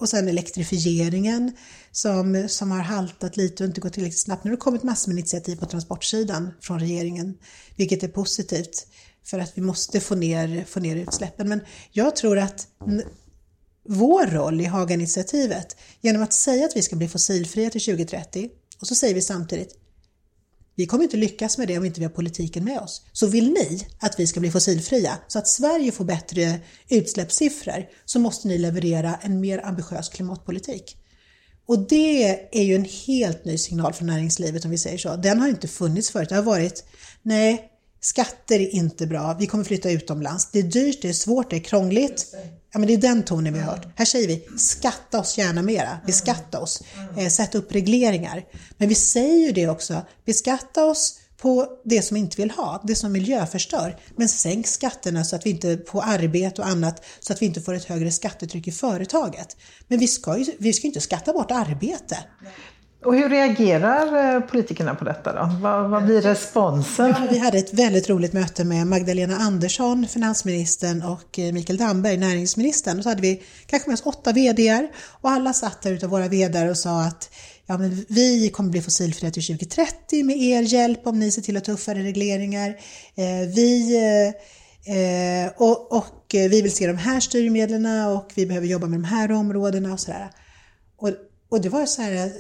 [0.01, 1.53] och sen elektrifieringen
[1.93, 4.45] som, som har haltat lite och inte gått tillräckligt snabbt.
[4.45, 7.35] Nu har det kommit massor med initiativ på transportsidan från regeringen,
[7.77, 8.87] vilket är positivt
[9.25, 11.49] för att vi måste få ner, få ner utsläppen.
[11.49, 11.61] Men
[11.93, 12.67] jag tror att
[13.89, 18.49] vår roll i Haga-initiativet, genom att säga att vi ska bli fossilfria till 2030
[18.81, 19.84] och så säger vi samtidigt
[20.77, 23.03] vi kommer inte lyckas med det om inte vi har politiken med oss.
[23.13, 28.19] Så vill ni att vi ska bli fossilfria så att Sverige får bättre utsläppssiffror så
[28.19, 30.97] måste ni leverera en mer ambitiös klimatpolitik.
[31.67, 35.17] Och det är ju en helt ny signal från näringslivet om vi säger så.
[35.17, 36.29] Den har inte funnits förut.
[36.29, 36.85] Det har varit,
[37.23, 37.71] nej,
[38.05, 41.57] skatter är inte bra, vi kommer flytta utomlands, det är dyrt, det är svårt, det
[41.57, 42.35] är krångligt.
[42.73, 43.87] Ja, men det är den tonen vi har hört.
[43.97, 46.83] Här säger vi, skatta oss gärna mera, beskatta oss,
[47.19, 48.45] eh, sätt upp regleringar.
[48.79, 52.83] Men vi säger ju det också, beskatta oss på det som vi inte vill ha,
[52.85, 53.97] det som miljöförstör.
[54.17, 57.61] Men sänk skatterna så att vi inte på arbete och annat så att vi inte
[57.61, 59.57] får ett högre skattetryck i företaget.
[59.89, 62.19] Men vi ska ju vi ska inte skatta bort arbete.
[63.05, 65.51] Och hur reagerar eh, politikerna på detta då?
[65.61, 67.09] Vad, vad blir responsen?
[67.09, 72.17] Ja, vi hade ett väldigt roligt möte med Magdalena Andersson, finansministern och eh, Mikael Damberg,
[72.17, 72.99] näringsministern.
[72.99, 74.89] Och så hade vi kanske med oss åtta VDR
[75.21, 77.31] och alla satt där utav våra VDR och sa att
[77.67, 81.57] ja, men vi kommer bli fossilfria till 2030 med er hjälp om ni ser till
[81.57, 82.69] att tuffare regleringar.
[83.15, 83.97] Eh, vi,
[84.87, 89.05] eh, och, och vi vill se de här styrmedlen och vi behöver jobba med de
[89.05, 90.31] här områdena och sådär.
[90.97, 91.11] Och,
[91.49, 92.33] och det var så här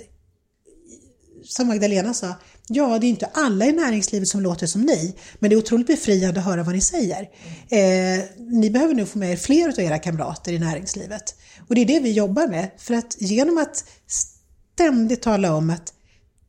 [1.44, 2.34] som Magdalena sa,
[2.68, 5.86] ja det är inte alla i näringslivet som låter som ni, men det är otroligt
[5.86, 7.22] befriande att höra vad ni säger.
[7.68, 11.34] Eh, ni behöver nog få med er fler av era kamrater i näringslivet.
[11.68, 15.92] Och det är det vi jobbar med, för att genom att ständigt tala om att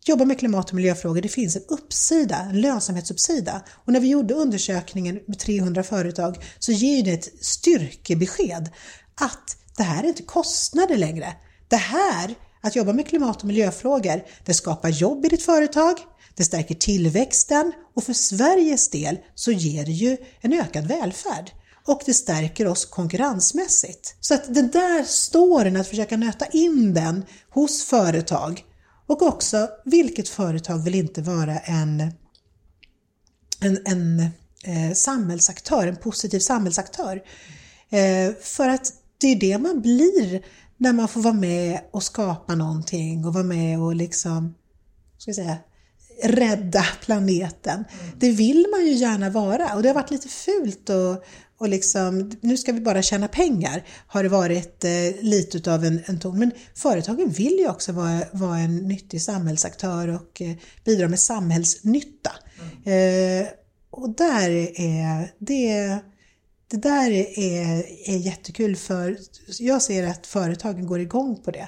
[0.05, 3.61] jobba med klimat och miljöfrågor, det finns en uppsida, en lönsamhetsuppsida.
[3.85, 8.69] Och när vi gjorde undersökningen med 300 företag så ger det ett styrkebesked
[9.21, 11.33] att det här är inte kostnader längre.
[11.67, 15.97] Det här att jobba med klimat och miljöfrågor, det skapar jobb i ditt företag,
[16.35, 21.51] det stärker tillväxten och för Sveriges del så ger det ju en ökad välfärd
[21.87, 24.15] och det stärker oss konkurrensmässigt.
[24.19, 28.63] Så att den där storyn, att försöka nöta in den hos företag
[29.07, 32.11] och också vilket företag vill inte vara en,
[33.59, 34.19] en, en
[34.63, 37.23] eh, samhällsaktör, en positiv samhällsaktör.
[37.89, 40.41] Eh, för att det är det man blir
[40.77, 44.55] när man får vara med och skapa någonting och vara med och liksom,
[45.17, 45.57] ska jag säga,
[46.23, 47.85] rädda planeten.
[47.99, 48.11] Mm.
[48.19, 51.23] Det vill man ju gärna vara och det har varit lite fult och,
[51.57, 56.01] och liksom, nu ska vi bara tjäna pengar, har det varit eh, lite utav en,
[56.05, 56.39] en ton.
[56.39, 62.31] Men företagen vill ju också vara, vara en nyttig samhällsaktör och eh, bidra med samhällsnytta.
[62.85, 63.41] Mm.
[63.41, 63.47] Eh,
[63.89, 64.49] och där
[64.81, 65.99] är det
[66.67, 69.17] det där är, är jättekul för
[69.59, 71.67] jag ser att företagen går igång på det.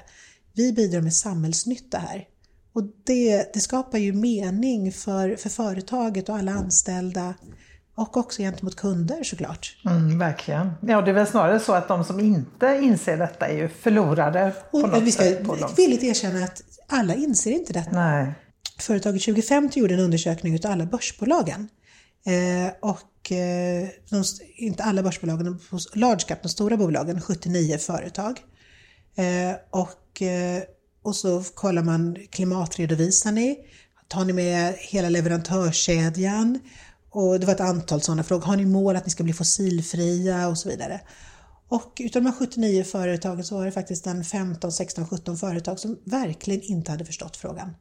[0.54, 2.24] Vi bidrar med samhällsnytta här.
[2.72, 7.34] Och det, det skapar ju mening för, för företaget och alla anställda
[7.94, 9.76] och också gentemot kunder såklart.
[9.84, 10.70] Mm, verkligen.
[10.80, 14.52] Ja, det är väl snarare så att de som inte inser detta är ju förlorade.
[14.70, 17.90] På och något vi ska sätt villigt erkänna att alla inser inte detta.
[17.90, 18.32] Nej.
[18.78, 21.68] Företaget 2050 gjorde en undersökning av alla börsbolagen.
[22.26, 22.98] Eh, och
[23.32, 24.24] Eh, de,
[24.56, 25.58] inte alla börsbolagen,
[25.94, 28.40] large cap, de stora bolagen, 79 företag.
[29.16, 30.62] Eh, och, eh,
[31.02, 33.56] och så kollar man klimatredovisar ni?
[34.08, 36.58] Tar ni med hela leverantörskedjan?
[37.10, 38.46] Och det var ett antal sådana frågor.
[38.46, 41.00] Har ni mål att ni ska bli fossilfria och så vidare?
[41.68, 45.78] Och utav de här 79 företagen så var det faktiskt en 15, 16, 17 företag
[45.78, 47.74] som verkligen inte hade förstått frågan.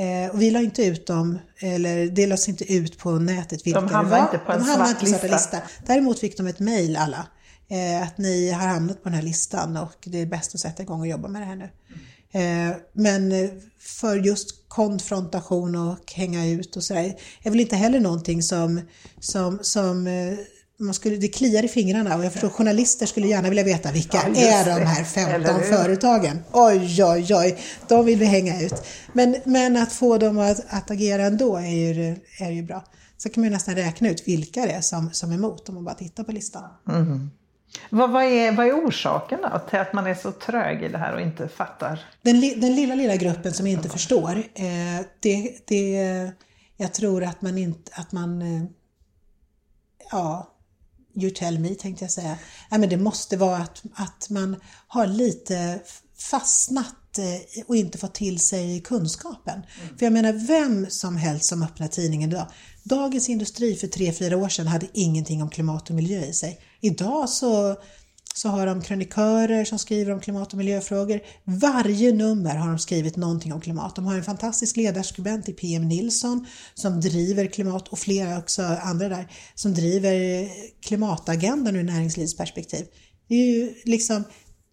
[0.00, 3.80] Eh, och vi la inte ut dem, eller det lades inte ut på nätet vilka
[3.80, 4.02] de det var.
[4.02, 5.58] De hamnade inte på en svart lista.
[5.86, 7.26] Däremot fick de ett mejl alla,
[7.68, 10.82] eh, att ni har hamnat på den här listan och det är bäst att sätta
[10.82, 11.70] igång och jobba med det här nu.
[12.32, 13.32] Eh, men
[13.78, 18.80] för just konfrontation och hänga ut och sådär är väl inte heller någonting som,
[19.20, 20.38] som, som eh,
[20.80, 24.18] man skulle, det kliar i fingrarna och jag förstår journalister skulle gärna vilja veta vilka
[24.34, 26.38] ja, är de här 15 företagen.
[26.52, 28.74] Oj, oj, oj, de vill vi hänga ut.
[29.12, 32.84] Men, men att få dem att, att agera ändå är ju, är ju bra.
[33.16, 35.84] Så kan man nästan räkna ut vilka det är som, som är emot om man
[35.84, 36.64] bara tittar på listan.
[36.88, 37.30] Mm.
[37.90, 40.98] Vad, vad, är, vad är orsaken då till att man är så trög i det
[40.98, 42.00] här och inte fattar?
[42.22, 46.32] Den, den lilla, lilla gruppen som inte förstår, eh, det, det,
[46.76, 48.64] jag tror att man inte, att man, eh,
[50.10, 50.50] ja,
[51.14, 52.38] you tell me tänkte jag säga.
[52.70, 55.80] Ja, men det måste vara att, att man har lite
[56.18, 59.54] fastnat eh, och inte fått till sig kunskapen.
[59.54, 59.98] Mm.
[59.98, 62.46] För jag menar, vem som helst som öppnar tidningen idag.
[62.82, 66.60] Dagens Industri för tre fyra år sedan hade ingenting om klimat och miljö i sig.
[66.80, 67.76] Idag så
[68.34, 71.20] så har de krönikörer som skriver om klimat och miljöfrågor.
[71.44, 73.96] Varje nummer har de skrivit någonting om klimat.
[73.96, 79.08] De har en fantastisk ledarskribent i PM Nilsson som driver klimat och flera också andra
[79.08, 80.48] där som driver
[80.82, 82.86] klimatagendan ur näringslivsperspektiv.
[83.28, 84.24] Det är ju liksom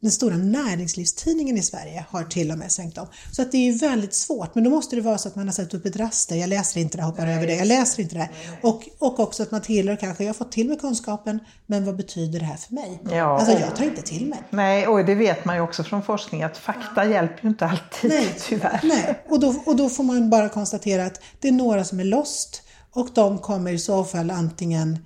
[0.01, 3.07] den stora näringslivstidningen i Sverige har till och med svängt om.
[3.31, 5.47] Så att det är ju väldigt svårt, men då måste det vara så att man
[5.47, 7.35] har satt upp ett raster, jag läser inte det, hoppar Nej.
[7.35, 8.29] över det, jag läser inte det.
[8.61, 11.95] Och, och också att man tillhör kanske, jag har fått till mig kunskapen, men vad
[11.95, 12.99] betyder det här för mig?
[13.11, 14.39] Ja, alltså jag tar inte till mig.
[14.49, 18.09] Nej, och det vet man ju också från forskning att fakta hjälper ju inte alltid,
[18.09, 18.35] Nej.
[18.47, 18.79] tyvärr.
[18.83, 22.03] Nej, och då, och då får man bara konstatera att det är några som är
[22.03, 24.99] lost och de kommer i så fall antingen,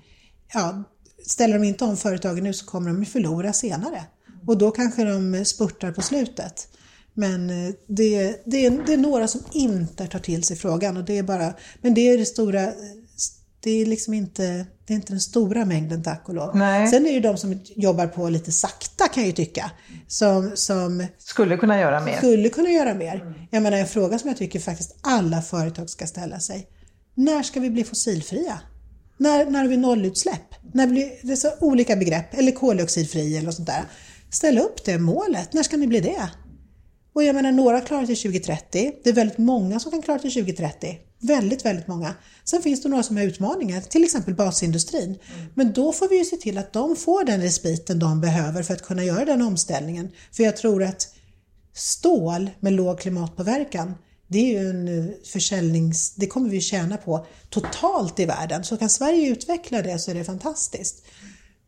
[0.54, 0.84] ja,
[1.27, 4.04] ställer de inte om företagen nu så kommer de förlora senare.
[4.47, 6.67] Och då kanske de spurtar på slutet.
[7.13, 11.04] Men eh, det, det, är, det är några som inte tar till sig frågan och
[11.04, 12.73] det är bara, men det är det stora,
[13.63, 16.56] det är liksom inte, det är inte den stora mängden tack och lov.
[16.56, 16.88] Nej.
[16.88, 19.71] Sen är det ju de som jobbar på lite sakta kan jag ju tycka.
[20.08, 22.17] Som, som skulle kunna göra mer.
[22.17, 23.47] Skulle kunna göra mer.
[23.51, 26.67] Jag menar en fråga som jag tycker faktiskt alla företag ska ställa sig.
[27.15, 28.60] När ska vi bli fossilfria?
[29.17, 30.56] När, när har vi nollutsläpp?
[30.73, 33.84] När blir det så olika begrepp, eller koldioxidfri eller sånt där.
[34.31, 35.53] Ställ upp det målet.
[35.53, 36.29] När ska ni bli det?
[37.13, 38.91] Och jag menar, några klarar till 2030.
[39.03, 40.99] Det är väldigt många som kan klara till 2030.
[41.19, 42.15] Väldigt, väldigt många.
[42.43, 45.03] Sen finns det några som har utmaningar, till exempel basindustrin.
[45.03, 45.47] Mm.
[45.53, 48.73] Men då får vi ju se till att de får den respiten de behöver för
[48.73, 50.11] att kunna göra den omställningen.
[50.31, 51.07] För jag tror att
[51.73, 53.93] stål med låg klimatpåverkan,
[54.27, 56.15] det är ju en eh, försäljnings...
[56.15, 58.63] Det kommer vi tjäna på totalt i världen.
[58.63, 61.05] Så kan Sverige utveckla det så är det fantastiskt.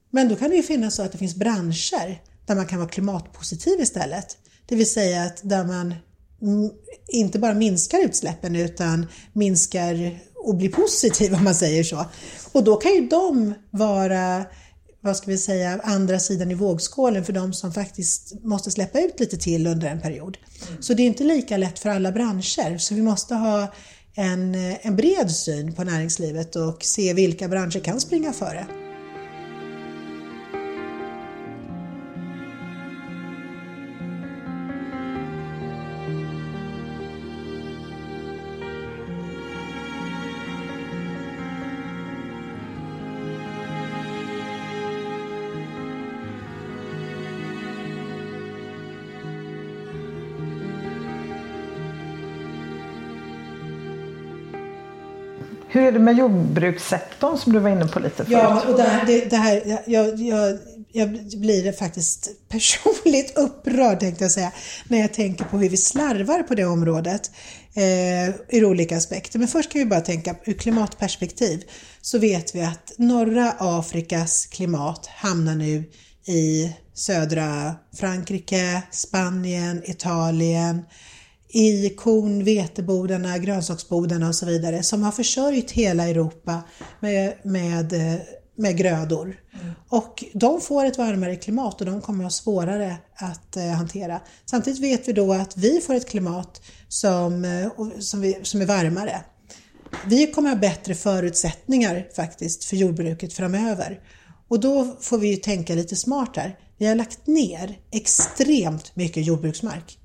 [0.10, 2.90] Men då kan det ju finnas så att det finns branscher där man kan vara
[2.90, 4.38] klimatpositiv istället.
[4.66, 5.94] Det vill säga att där man
[7.08, 12.06] inte bara minskar utsläppen utan minskar och blir positiv om man säger så.
[12.52, 14.46] Och då kan ju de vara
[15.04, 19.20] vad ska vi säga, andra sidan i vågskålen för de som faktiskt måste släppa ut
[19.20, 20.38] lite till under en period.
[20.80, 23.74] Så det är inte lika lätt för alla branscher, så vi måste ha
[24.16, 28.83] en, en bred syn på näringslivet och se vilka branscher kan springa före.
[55.74, 58.30] Hur är det med jordbrukssektorn som du var inne på lite förut?
[58.30, 60.58] Ja, och det, det, det här, jag, jag,
[60.92, 64.52] jag blir faktiskt personligt upprörd tänkte jag säga,
[64.88, 67.32] när jag tänker på hur vi slarvar på det området
[67.74, 69.40] eh, ur olika aspekter.
[69.40, 71.64] Men först kan vi bara tänka ur klimatperspektiv
[72.02, 75.84] så vet vi att norra Afrikas klimat hamnar nu
[76.26, 80.82] i södra Frankrike, Spanien, Italien,
[81.54, 86.62] i korn, vetebodarna, grönsaksbodarna och så vidare som har försörjt hela Europa
[87.00, 87.94] med, med,
[88.58, 89.40] med grödor.
[89.62, 89.74] Mm.
[89.90, 94.22] Och de får ett varmare klimat och de kommer att ha svårare att eh, hantera.
[94.46, 98.66] Samtidigt vet vi då att vi får ett klimat som, eh, som, vi, som är
[98.66, 99.22] varmare.
[100.08, 104.00] Vi kommer att ha bättre förutsättningar faktiskt för jordbruket framöver.
[104.48, 106.58] Och då får vi ju tänka lite smart här.
[106.78, 110.00] Vi har lagt ner extremt mycket jordbruksmark.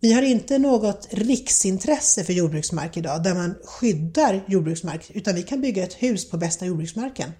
[0.00, 5.60] Vi har inte något riksintresse för jordbruksmark idag där man skyddar jordbruksmark utan vi kan
[5.60, 7.30] bygga ett hus på bästa jordbruksmarken.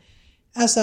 [0.55, 0.81] Alltså,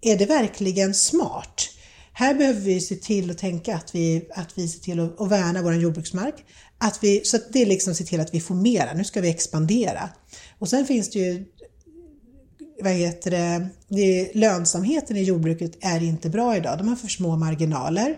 [0.00, 1.68] är det verkligen smart?
[2.12, 5.30] Här behöver vi se till att tänka att vi, att vi ser till att, att
[5.30, 6.34] värna vår jordbruksmark.
[6.78, 8.92] Att vi, så att det liksom ser till att vi får mera.
[8.92, 10.08] Nu ska vi expandera.
[10.58, 11.44] Och sen finns det ju
[12.82, 16.78] vad heter det, det, lönsamheten i jordbruket är inte bra idag.
[16.78, 18.16] De har för små marginaler.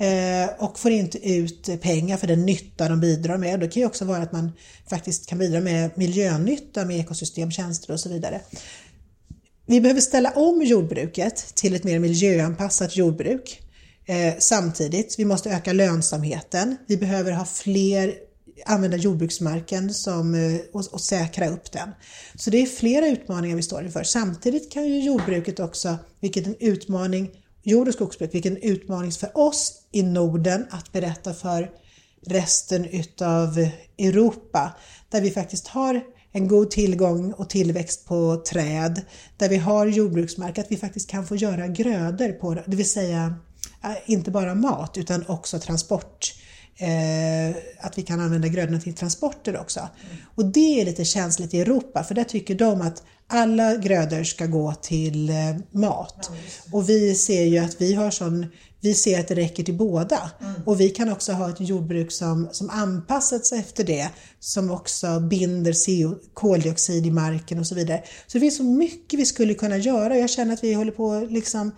[0.00, 3.60] Eh, och får inte ut pengar för den nytta de bidrar med.
[3.60, 4.52] Det kan ju också vara att man
[4.90, 8.40] faktiskt kan bidra med miljönytta med ekosystemtjänster och så vidare.
[9.66, 13.60] Vi behöver ställa om jordbruket till ett mer miljöanpassat jordbruk.
[14.06, 16.76] Eh, samtidigt, vi måste öka lönsamheten.
[16.86, 18.14] Vi behöver ha fler
[18.66, 21.90] använda jordbruksmarken som, eh, och, och, säkra upp den.
[22.34, 24.02] Så det är flera utmaningar vi står inför.
[24.02, 27.30] Samtidigt kan ju jordbruket också, vilket är en utmaning
[27.62, 31.70] jord och skogsbruk, vilken utmaning för oss i Norden att berätta för
[32.26, 34.72] resten utav Europa,
[35.08, 36.02] där vi faktiskt har
[36.32, 39.02] en god tillgång och tillväxt på träd,
[39.36, 42.90] där vi har jordbruksmark, att vi faktiskt kan få göra grödor på det, det vill
[42.90, 43.34] säga
[43.84, 46.34] eh, inte bara mat utan också transport.
[46.80, 49.88] Eh, att vi kan använda grödorna till transporter också.
[50.34, 54.46] Och det är lite känsligt i Europa för där tycker de att alla grödor ska
[54.46, 55.36] gå till eh,
[55.70, 56.30] mat.
[56.72, 58.46] Och vi ser ju att vi har sån
[58.82, 60.30] vi ser att det räcker till båda.
[60.40, 60.54] Mm.
[60.66, 64.10] Och vi kan också ha ett jordbruk som, som anpassat sig efter det,
[64.40, 68.02] som också binder CO, koldioxid i marken och så vidare.
[68.26, 71.26] Så det finns så mycket vi skulle kunna göra jag känner att vi håller på
[71.30, 71.72] liksom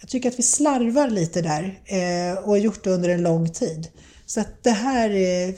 [0.00, 3.52] jag tycker att vi slarvar lite där eh, och har gjort det under en lång
[3.52, 3.88] tid.
[4.26, 5.54] Så att det här är,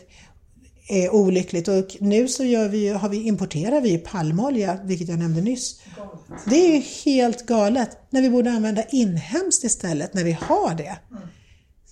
[0.89, 5.41] är olyckligt och nu så gör vi, har vi, importerar vi palmolja, vilket jag nämnde
[5.41, 5.81] nyss.
[6.47, 10.99] Det är ju helt galet när vi borde använda inhemskt istället när vi har det.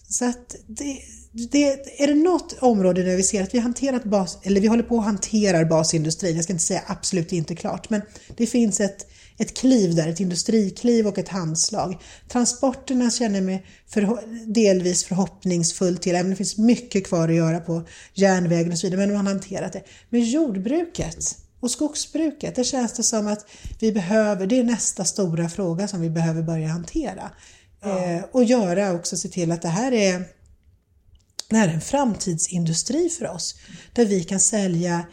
[0.09, 0.99] Så att det,
[1.33, 4.83] det, är det något område där vi ser att vi hanterat bas, eller vi håller
[4.83, 8.03] på att hantera basindustrin, jag ska inte säga absolut inte klart, men
[8.37, 9.07] det finns ett
[9.39, 12.03] ett kliv där, ett industrikliv och ett handslag.
[12.29, 17.35] Transporterna känner jag mig för, delvis förhoppningsfull till, även om det finns mycket kvar att
[17.35, 19.83] göra på järnvägen och så vidare, men man har hanterat det.
[20.11, 23.47] Men jordbruket och skogsbruket, det känns det som att
[23.81, 27.31] vi behöver, det är nästa stora fråga som vi behöver börja hantera.
[27.83, 28.05] Ja.
[28.05, 30.25] Eh, och göra också, se till att det här är
[31.49, 33.55] det här är en framtidsindustri för oss,
[33.93, 35.07] där vi kan sälja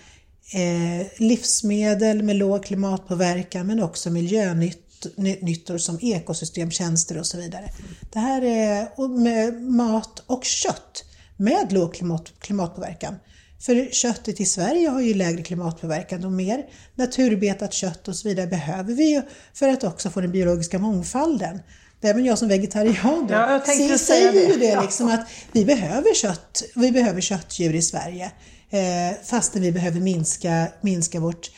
[0.53, 7.69] eh, livsmedel med låg klimatpåverkan men också miljönyttor som ekosystemtjänster och så vidare.
[8.13, 11.05] Det här är med mat och kött
[11.37, 13.15] med låg klimat, klimatpåverkan.
[13.59, 18.47] För köttet i Sverige har ju lägre klimatpåverkan och mer naturbetat kött och så vidare
[18.47, 19.21] behöver vi ju
[19.53, 21.59] för att också få den biologiska mångfalden.
[22.01, 23.61] Även jag som vegetarian då, ja,
[23.97, 28.31] säger ju det liksom att vi behöver kött, vi behöver köttdjur i Sverige.
[28.73, 31.51] Eh, fastän vi behöver minska, minska vårt,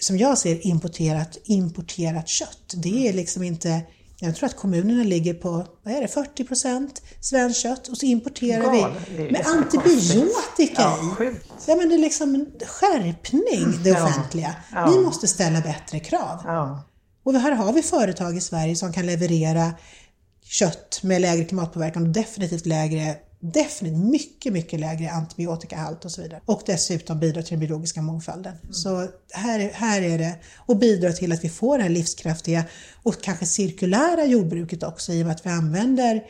[0.00, 2.74] som jag ser importerat, importerat kött.
[2.74, 3.82] Det är liksom inte
[4.18, 8.06] jag tror att kommunerna ligger på vad är det, 40 procent svenskt kött och så
[8.06, 11.16] importerar Gal, vi med antibiotika ja.
[11.66, 14.54] Ja, men det är liksom en skärpning, det offentliga.
[14.72, 14.90] Ja.
[14.90, 16.40] Vi måste ställa bättre krav.
[16.44, 16.84] Ja.
[17.24, 19.72] Och här har vi företag i Sverige som kan leverera
[20.44, 23.16] kött med lägre klimatpåverkan och definitivt lägre
[23.52, 26.40] definitivt mycket, mycket lägre antibiotikahalt och så vidare.
[26.46, 28.54] Och dessutom bidrar till den biologiska mångfalden.
[28.62, 28.72] Mm.
[28.72, 32.64] Så här, här är det, och bidrar till att vi får det här livskraftiga
[33.02, 36.24] och kanske cirkulära jordbruket också i och med att vi använder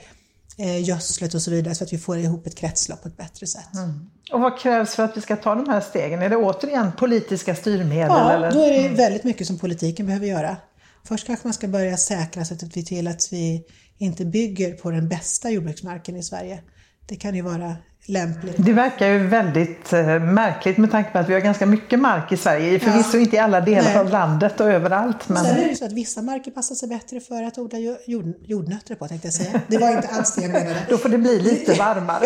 [0.58, 3.46] eh, gödslet och så vidare så att vi får ihop ett kretslopp på ett bättre
[3.46, 3.74] sätt.
[3.74, 4.10] Mm.
[4.32, 6.22] Och vad krävs för att vi ska ta de här stegen?
[6.22, 8.08] Är det återigen politiska styrmedel?
[8.08, 8.52] Ja, eller?
[8.52, 8.94] då är det mm.
[8.94, 10.56] väldigt mycket som politiken behöver göra.
[11.04, 13.64] Först kanske man ska börja säkra så att vi till att vi
[13.98, 16.62] inte bygger på den bästa jordbruksmarken i Sverige
[17.06, 17.76] det kan ju vara
[18.06, 18.54] lämpligt.
[18.58, 22.32] Det verkar ju väldigt eh, märkligt med tanke på att vi har ganska mycket mark
[22.32, 22.78] i Sverige.
[22.78, 23.20] Förvisso ja.
[23.20, 23.98] inte i alla delar Nej.
[23.98, 25.28] av landet och överallt.
[25.28, 25.44] Men...
[25.44, 28.94] Sen är det så att vissa marker passar sig bättre för att odla jord, jordnötter
[28.94, 29.60] på tänkte jag säga.
[29.68, 30.76] Det var inte alls det jag menade.
[30.88, 32.24] Då får det bli lite varmare.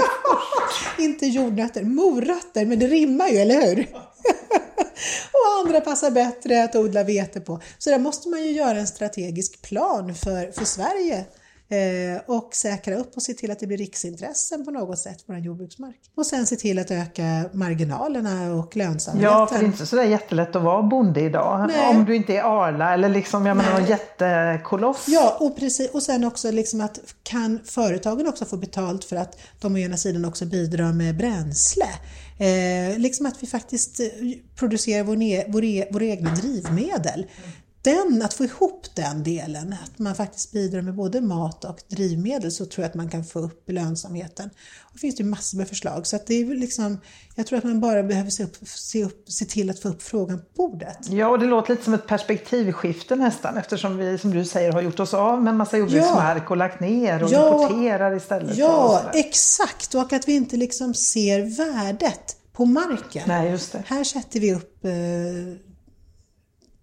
[0.98, 3.80] inte jordnötter, morötter, men det rimmar ju, eller hur?
[5.32, 7.60] och andra passar bättre att odla vete på.
[7.78, 11.24] Så där måste man ju göra en strategisk plan för, för Sverige
[11.70, 15.32] Eh, och säkra upp och se till att det blir riksintressen på något sätt på
[15.32, 15.96] den jordbruksmark.
[16.14, 19.32] Och sen se till att öka marginalerna och lönsamheten.
[19.32, 21.68] Ja, för det är inte sådär jättelätt att vara bonde idag.
[21.68, 21.96] Nej.
[21.96, 25.04] Om du inte är Arla eller liksom, jag menar, någon jättekoloss.
[25.08, 25.90] Ja, och precis.
[25.90, 29.96] Och sen också liksom att kan företagen också få betalt för att de å ena
[29.96, 31.88] sidan också bidrar med bränsle.
[32.38, 34.00] Eh, liksom att vi faktiskt
[34.56, 37.26] producerar vår, vår, e- våra egna drivmedel
[37.82, 42.52] den, att få ihop den delen, att man faktiskt bidrar med både mat och drivmedel
[42.52, 44.50] så tror jag att man kan få upp lönsamheten.
[44.80, 47.00] Och det finns det massor med förslag så att det är liksom,
[47.34, 50.02] jag tror att man bara behöver se, upp, se, upp, se till att få upp
[50.02, 50.98] frågan på bordet.
[51.10, 54.82] Ja, och det låter lite som ett perspektivskifte nästan eftersom vi som du säger har
[54.82, 56.50] gjort oss av med en massa jordbruksmark ja.
[56.50, 57.54] och lagt ner och ja.
[57.54, 58.56] importerar istället.
[58.56, 63.22] Ja, och exakt och att vi inte liksom ser värdet på marken.
[63.26, 63.58] Nej.
[63.86, 64.90] Här sätter vi upp eh,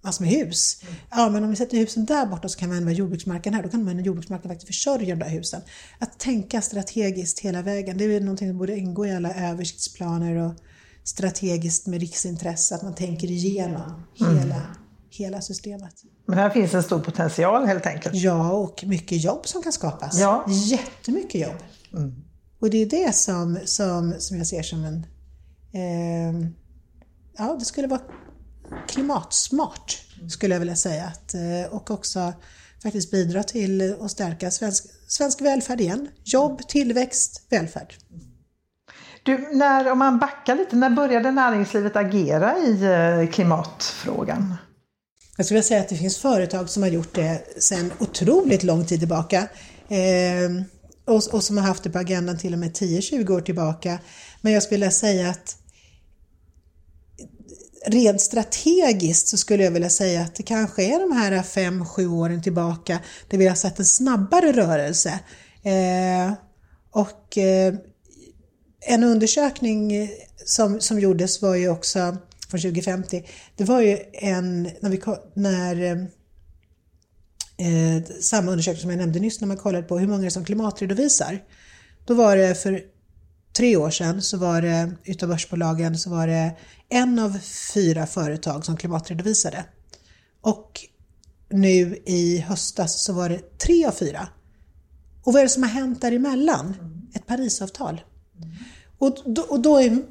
[0.05, 0.81] massor med hus.
[1.11, 3.63] Ja, men om vi sätter husen där borta så kan vi använda jordbruksmarken här.
[3.63, 5.61] Då kan man använda jordbruksmarken faktiskt försörja de där husen.
[5.99, 10.53] Att tänka strategiskt hela vägen, det är någonting som borde ingå i alla översiktsplaner och
[11.03, 14.37] strategiskt med riksintresse, att man tänker igenom mm.
[14.37, 14.61] hela,
[15.09, 15.93] hela systemet.
[16.25, 18.15] Men här finns en stor potential helt enkelt.
[18.15, 20.19] Ja, och mycket jobb som kan skapas.
[20.19, 20.45] Ja.
[20.47, 21.63] Jättemycket jobb.
[21.93, 22.15] Mm.
[22.59, 25.05] Och det är det som, som, som jag ser som en...
[25.73, 26.49] Eh,
[27.37, 28.01] ja, det skulle vara
[28.87, 31.05] klimatsmart skulle jag vilja säga.
[31.05, 32.33] Att, eh, och också
[32.83, 36.07] faktiskt bidra till att stärka svensk, svensk välfärd igen.
[36.23, 37.93] Jobb, tillväxt, välfärd.
[39.23, 44.55] Du, när, om man backar lite, när började näringslivet agera i eh, klimatfrågan?
[45.37, 48.99] Jag skulle säga att det finns företag som har gjort det sedan otroligt lång tid
[48.99, 49.47] tillbaka.
[49.87, 50.65] Eh,
[51.05, 53.99] och, och, som har haft det på agendan till och med 10-20 år tillbaka.
[54.41, 55.57] Men jag skulle säga att
[57.85, 62.43] rent strategiskt så skulle jag vilja säga att det kanske är de här 5-7 åren
[62.43, 65.19] tillbaka där vi har sett en snabbare rörelse.
[65.63, 66.33] Eh,
[66.91, 67.73] och eh,
[68.87, 70.09] en undersökning
[70.45, 72.17] som, som gjordes var ju också
[72.49, 73.25] från 2050,
[73.55, 75.01] det var ju en, när, vi,
[75.33, 75.97] när eh,
[77.67, 81.43] eh, samma undersökning som jag nämnde nyss när man kollade på hur många som klimatredovisar.
[82.05, 82.94] Då var det för
[83.57, 86.55] tre år sedan så var det utav börsbolagen så var det
[86.89, 87.39] en av
[87.73, 89.65] fyra företag som klimatredovisade.
[90.41, 90.79] Och
[91.49, 94.27] nu i höstas så var det tre av fyra.
[95.23, 96.75] Och vad är det som har hänt däremellan?
[97.13, 98.01] Ett Parisavtal.
[98.97, 100.03] Och då, och då är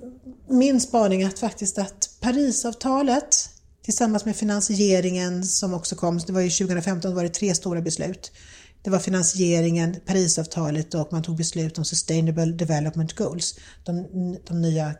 [0.48, 3.50] min spaning att faktiskt att Parisavtalet
[3.82, 8.32] tillsammans med finansieringen som också kom, det var ju 2015 var det tre stora beslut.
[8.84, 14.06] Det var finansieringen, Parisavtalet och man tog beslut om Sustainable Development Goals, de,
[14.46, 14.94] de nya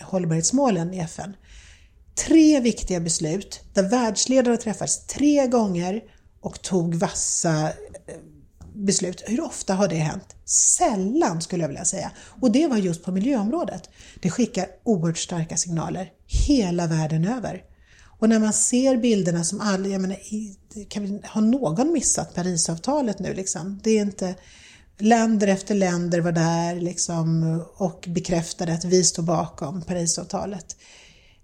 [0.00, 1.36] hållbarhetsmålen i FN.
[2.26, 6.00] Tre viktiga beslut där världsledare träffades tre gånger
[6.40, 7.68] och tog vassa
[8.06, 8.16] eh,
[8.74, 9.22] beslut.
[9.26, 10.36] Hur ofta har det hänt?
[10.78, 12.10] Sällan skulle jag vilja säga.
[12.40, 13.88] Och det var just på miljöområdet.
[14.22, 17.62] Det skickar oerhört starka signaler hela världen över.
[18.22, 20.18] Och när man ser bilderna som alla, jag menar,
[20.88, 23.80] kan vi, har någon missat Parisavtalet nu liksom?
[23.82, 24.34] Det är inte,
[24.98, 30.76] länder efter länder var där liksom och bekräftade att vi står bakom Parisavtalet.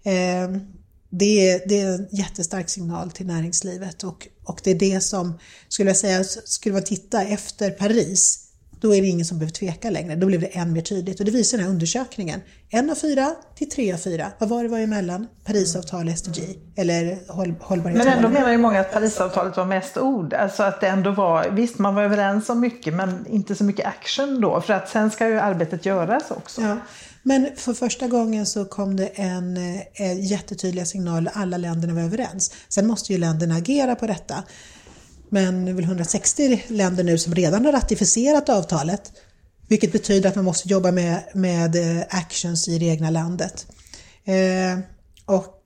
[0.03, 0.61] Eh,
[1.09, 5.39] det, är, det är en jättestark signal till näringslivet och, och det är det som,
[5.67, 8.48] skulle jag säga, skulle man titta efter Paris,
[8.81, 10.15] då är det ingen som behöver tveka längre.
[10.15, 11.19] Då blev det än mer tydligt.
[11.19, 12.41] Och det visar den här undersökningen.
[12.69, 14.31] En av fyra till tre av fyra.
[14.39, 15.27] Vad var det var emellan?
[15.45, 18.05] Parisavtal, SDG eller håll, hållbarhetsmål.
[18.07, 20.33] Men ändå menar ju många att Parisavtalet var mest ord.
[20.33, 23.85] Alltså att det ändå var, visst man var överens om mycket men inte så mycket
[23.85, 24.61] action då.
[24.61, 26.61] För att sen ska ju arbetet göras också.
[26.61, 26.77] Ja.
[27.23, 32.01] Men för första gången så kom det en, en eh, jättetydliga signaler, alla länderna var
[32.01, 32.51] överens.
[32.69, 34.43] Sen måste ju länderna agera på detta.
[35.29, 39.11] Men det är väl 160 länder nu som redan har ratificerat avtalet.
[39.67, 43.67] Vilket betyder att man måste jobba med, med eh, actions i det egna landet.
[44.25, 44.79] Eh,
[45.25, 45.63] och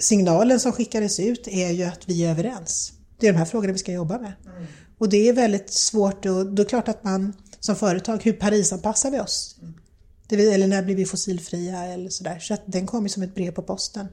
[0.00, 2.92] signalen som skickades ut är ju att vi är överens.
[3.20, 4.32] Det är de här frågorna vi ska jobba med.
[4.46, 4.66] Mm.
[4.98, 8.32] Och det är väldigt svårt och då är det klart att man som företag, hur
[8.32, 9.56] Parisanpassar vi oss?
[9.62, 9.74] Mm.
[10.28, 12.38] Det, eller när blir vi fossilfria eller sådär.
[12.38, 14.06] Så att den kom ju som ett brev på posten.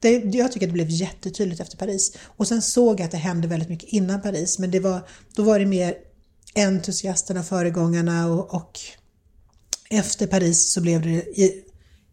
[0.00, 2.16] Det, jag tycker att det blev jättetydligt efter Paris.
[2.24, 5.42] Och sen såg jag att det hände väldigt mycket innan Paris, men det var, då
[5.42, 5.94] var det mer
[6.54, 8.78] entusiasterna, föregångarna och, och
[9.90, 11.64] efter Paris så blev det i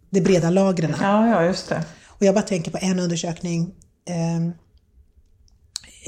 [0.10, 0.96] de breda lagren.
[1.02, 1.84] Ja, ja, just det.
[2.06, 3.76] Och jag bara tänker på en undersökning,
[4.06, 4.50] eh,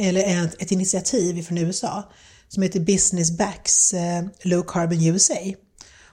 [0.08, 2.12] eller ett, ett initiativ från USA
[2.48, 5.54] som heter Business Backs eh, Low Carbon USA.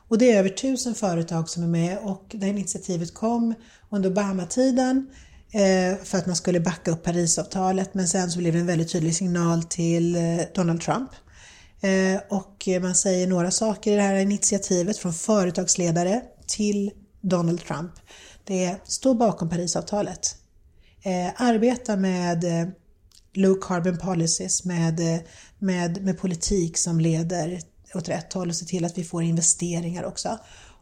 [0.09, 3.55] Och det är över tusen företag som är med och det här initiativet kom
[3.91, 5.11] under Obama-tiden
[5.57, 8.93] Eh, för att man skulle backa upp Parisavtalet men sen så blev det en väldigt
[8.93, 11.11] tydlig signal till eh, Donald Trump.
[11.81, 16.91] Eh, och man säger några saker i det här initiativet från företagsledare till
[17.21, 17.93] Donald Trump.
[18.45, 20.37] Det är stå bakom Parisavtalet.
[21.03, 22.69] Eh, arbeta med eh,
[23.35, 25.23] low carbon policies, med,
[25.59, 27.61] med, med politik som leder
[27.95, 30.39] åt rätt håll och se till att vi får investeringar också.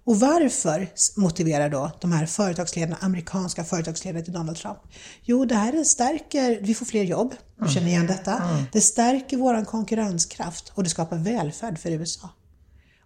[0.07, 4.79] Och varför motiverar då de här företagsledarna, amerikanska företagsledare till Donald Trump?
[5.23, 8.37] Jo, det här stärker, vi får fler jobb, du känner igen detta.
[8.37, 8.49] Mm.
[8.49, 8.65] Mm.
[8.73, 12.31] Det stärker vår konkurrenskraft och det skapar välfärd för USA.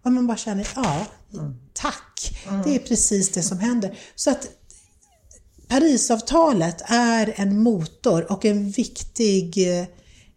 [0.04, 1.06] Och man bara känner, ja,
[1.72, 3.98] tack, det är precis det som händer.
[4.14, 4.48] Så att
[5.68, 9.58] Parisavtalet är en motor och en viktig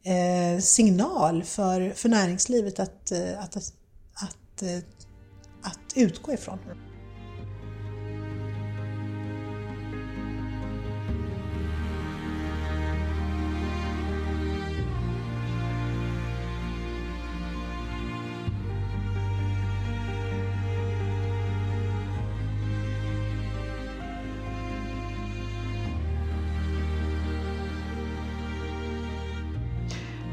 [0.04, 3.74] eh, signal för, för näringslivet att, eh, att, att,
[4.14, 4.80] att eh,
[5.62, 6.60] att utgå ifrån.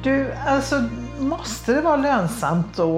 [0.02, 0.88] Du, alltså
[1.20, 2.88] måste det vara lönsamt att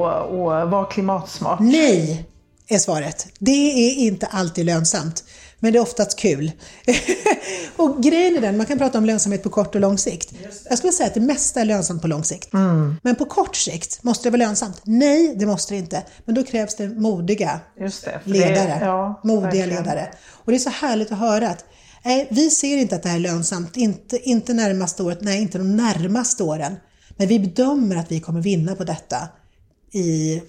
[0.71, 1.61] vara klimatsmart?
[1.61, 2.27] Nej,
[2.69, 3.27] är svaret.
[3.39, 3.51] Det
[3.91, 5.25] är inte alltid lönsamt.
[5.63, 6.53] Men det är oftast kul.
[7.77, 10.33] och grejen är den, man kan prata om lönsamhet på kort och lång sikt.
[10.69, 12.53] Jag skulle säga att det mesta är lönsamt på lång sikt.
[12.55, 12.97] Mm.
[13.03, 14.81] Men på kort sikt, måste det vara lönsamt?
[14.85, 16.03] Nej, det måste det inte.
[16.25, 18.55] Men då krävs det modiga det, ledare.
[18.55, 19.69] det- ja, modiga verkligen.
[19.69, 20.11] ledare.
[20.29, 21.65] Och det är så härligt att höra att
[22.05, 25.59] nej, vi ser inte att det här är lönsamt, inte, inte närmaste året, nej inte
[25.59, 26.77] de närmaste åren.
[27.21, 29.29] Men vi bedömer att vi kommer vinna på detta
[29.93, 30.43] i,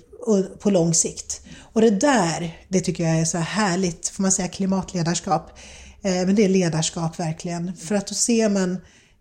[0.60, 1.42] på lång sikt.
[1.60, 5.50] Och det där, det tycker jag är så härligt, får man säga klimatledarskap.
[6.02, 7.76] Eh, men det är ledarskap verkligen.
[7.76, 8.72] För att då ser man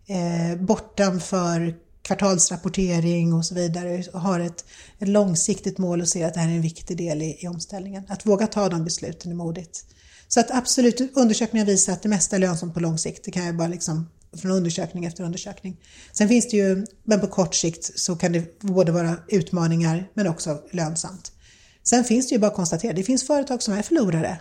[0.07, 4.65] eh, bortanför kvartalsrapportering och så vidare och har ett,
[4.99, 8.03] ett långsiktigt mål och ser att det här är en viktig del i, i omställningen.
[8.09, 9.85] Att våga ta de besluten är modigt.
[10.27, 13.25] Så att absolut, undersökningar visar att det mesta är lönsamt på lång sikt.
[13.25, 14.07] Det kan jag bara liksom
[14.37, 15.77] från undersökning efter undersökning.
[16.11, 20.27] Sen finns det ju, men på kort sikt så kan det både vara utmaningar men
[20.27, 21.31] också lönsamt.
[21.83, 24.39] Sen finns det ju bara att konstatera, det finns företag som är förlorare.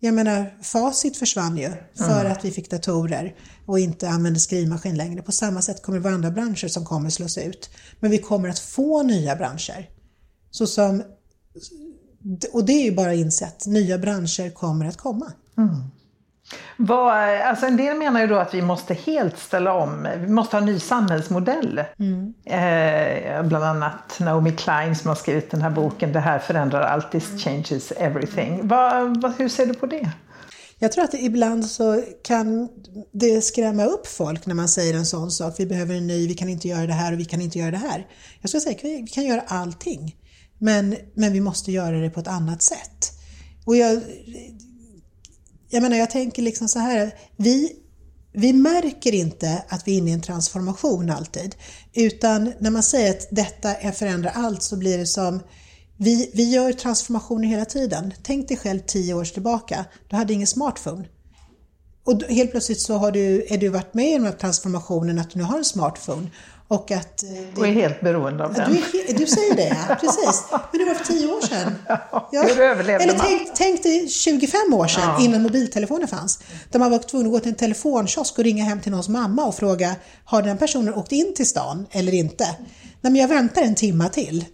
[0.00, 3.34] Jag menar, Facit försvann ju för att vi fick datorer
[3.66, 5.22] och inte använde skrivmaskin längre.
[5.22, 7.70] På samma sätt kommer det vara andra branscher som kommer slås ut.
[8.00, 9.90] Men vi kommer att få nya branscher.
[10.50, 11.02] Så som,
[12.52, 15.32] och det är ju bara insett, nya branscher kommer att komma.
[16.76, 20.08] Vad, alltså en del menar ju då att vi måste helt ställa om.
[20.16, 21.78] Vi måste ha en ny samhällsmodell.
[22.44, 27.12] Eh, bland annat Naomi Klein som har skrivit den här boken Det här förändrar allt,
[27.12, 28.68] this changes everything.
[28.68, 30.10] Vad, vad, hur ser du på det?
[30.78, 32.68] Jag tror att ibland så kan
[33.12, 35.54] det skrämma upp folk när man säger en sån sak.
[35.58, 37.70] Vi behöver en ny, vi kan inte göra det här och vi kan inte göra
[37.70, 38.06] det här.
[38.40, 40.16] Jag skulle säga att vi vi kan göra allting.
[40.58, 43.12] Men, men vi måste göra det på ett annat sätt.
[43.64, 44.02] Och jag,
[45.68, 47.14] jag menar, jag tänker liksom så här.
[47.36, 47.72] Vi,
[48.32, 51.56] vi märker inte att vi är inne i en transformation alltid.
[51.94, 55.40] Utan när man säger att detta förändrar allt så blir det som
[55.96, 58.14] vi, vi gör transformationer hela tiden.
[58.22, 59.84] Tänk dig själv tio år tillbaka.
[60.08, 61.04] Du hade ingen smartphone.
[62.04, 65.30] Och helt plötsligt så har du, är du varit med i den här transformationen att
[65.30, 66.30] du nu har en smartphone.
[66.68, 68.76] Och att eh, det, Och är helt beroende av Ja, den.
[69.08, 69.94] Du, du säger det, ja.
[70.00, 70.44] Precis.
[70.50, 71.74] Men det var för tio år sedan.
[72.32, 76.40] hur överlevde Eller tänk, tänk dig 25 år sedan, innan mobiltelefoner fanns.
[76.70, 79.44] Där man var tvungen att gå till en telefonkiosk och ringa hem till någons mamma
[79.44, 79.94] och fråga,
[80.24, 82.44] har den personen åkt in till stan eller inte?
[83.00, 84.44] Nej, men jag väntar en timma till.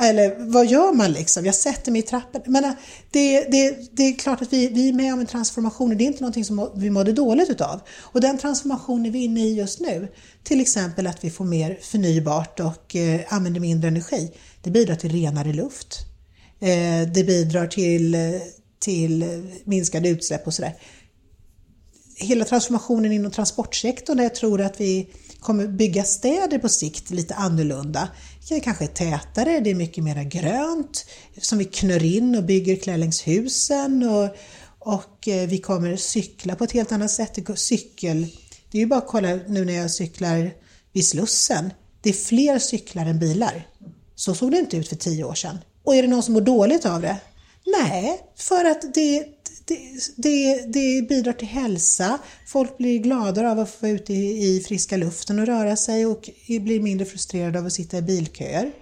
[0.00, 1.44] Eller vad gör man liksom?
[1.44, 2.42] Jag sätter mig i trappen.
[2.46, 2.62] Men,
[3.10, 6.04] det, det, det är klart att vi, vi är med om en transformation och det
[6.04, 7.80] är inte någonting som vi mådde dåligt utav.
[8.00, 10.08] Och den transformationen vi är inne i just nu.
[10.44, 14.32] Till exempel att vi får mer förnybart och eh, använder mindre energi.
[14.62, 15.98] Det bidrar till renare luft.
[16.60, 18.16] Eh, det bidrar till,
[18.78, 19.24] till
[19.64, 20.74] minskade utsläpp och sådär.
[22.16, 25.08] Hela transformationen inom transportsektorn där jag tror att vi
[25.40, 28.08] kommer bygga städer på sikt lite annorlunda.
[28.48, 31.06] Det kanske är tätare, det är mycket mer grönt
[31.40, 34.36] som vi knör in och bygger klär längs husen och,
[34.78, 37.38] och eh, vi kommer cykla på ett helt annat sätt.
[37.54, 38.26] Cykel,
[38.70, 40.50] det är ju bara att kolla nu när jag cyklar
[40.92, 41.72] vid Slussen.
[42.00, 43.66] Det är fler cyklar än bilar.
[44.14, 45.58] Så såg det inte ut för tio år sedan.
[45.84, 47.16] Och är det någon som mår dåligt av det?
[47.66, 49.26] Nej, för att det,
[50.16, 52.18] det, det, bidrar till hälsa.
[52.46, 56.06] Folk blir gladare av att få vara ute i, i friska luften och röra sig
[56.06, 58.72] och blir mindre frustrerade av att sitta i bilköer.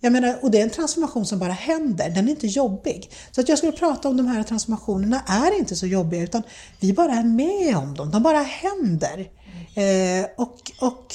[0.00, 3.10] Jag menar, och det är en transformation som bara händer, den är inte jobbig.
[3.30, 6.42] Så att jag skulle prata om de här transformationerna är inte så jobbiga utan
[6.80, 9.30] vi bara är med om dem, de bara händer.
[9.74, 11.14] Eh, och, och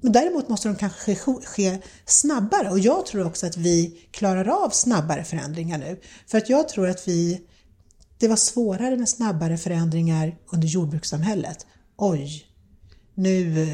[0.00, 4.64] men däremot måste de kanske ske, ske snabbare och jag tror också att vi klarar
[4.64, 6.00] av snabbare förändringar nu.
[6.26, 7.40] För att jag tror att vi,
[8.18, 11.66] det var svårare med snabbare förändringar under jordbrukssamhället.
[11.96, 12.44] Oj,
[13.14, 13.66] nu,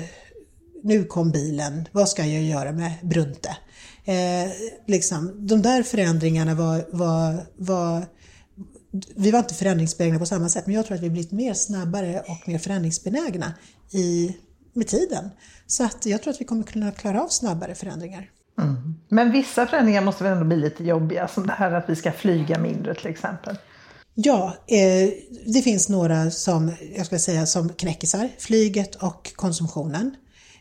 [0.82, 3.56] nu kom bilen, vad ska jag göra med Brunte?
[4.04, 4.50] Eh,
[4.86, 8.06] liksom, de där förändringarna var, var, var
[9.16, 12.20] vi var inte förändringsbenägna på samma sätt, men jag tror att vi blivit mer snabbare
[12.20, 13.52] och mer förändringsbenägna
[13.90, 14.36] i,
[14.72, 15.30] med tiden.
[15.66, 18.30] Så att jag tror att vi kommer kunna klara av snabbare förändringar.
[18.60, 18.94] Mm.
[19.08, 22.12] Men vissa förändringar måste väl ändå bli lite jobbiga, som det här att vi ska
[22.12, 23.56] flyga mindre till exempel.
[24.14, 25.10] Ja, eh,
[25.46, 28.28] det finns några som jag ska säga som knäckisar.
[28.38, 30.16] Flyget och konsumtionen.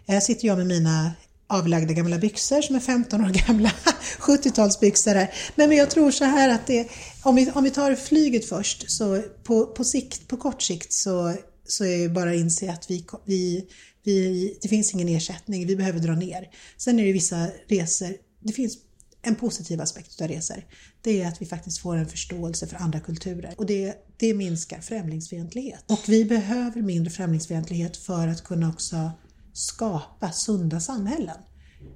[0.08, 1.12] Här sitter jag med mina
[1.48, 3.72] avlagda gamla byxor som är 15 år gamla,
[4.20, 5.34] 70-talsbyxor här.
[5.56, 6.88] Men jag tror så här att det,
[7.24, 11.36] om vi, om vi tar flyget först, så på, på, sikt, på kort sikt så,
[11.68, 13.66] så är det bara att inse att vi, vi,
[14.04, 16.50] vi, det finns ingen ersättning, vi behöver dra ner.
[16.78, 18.78] Sen är det vissa resor, det finns
[19.22, 20.64] en positiv aspekt av resor,
[21.04, 24.80] det är att vi faktiskt får en förståelse för andra kulturer och det, det minskar
[24.80, 25.84] främlingsfientlighet.
[25.88, 29.12] Och vi behöver mindre främlingsfientlighet för att kunna också
[29.54, 31.38] skapa sunda samhällen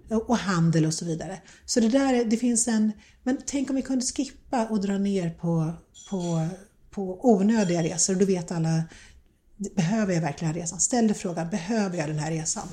[0.10, 1.42] och handel och så vidare.
[1.66, 2.92] Så det där, det finns en,
[3.24, 5.74] men tänk om vi kunde skippa och dra ner på,
[6.10, 6.48] på,
[6.90, 8.16] på onödiga resor.
[8.16, 8.84] Då vet alla,
[9.76, 10.80] behöver jag verkligen den här resan?
[10.80, 12.68] Ställ dig frågan, behöver jag den här resan?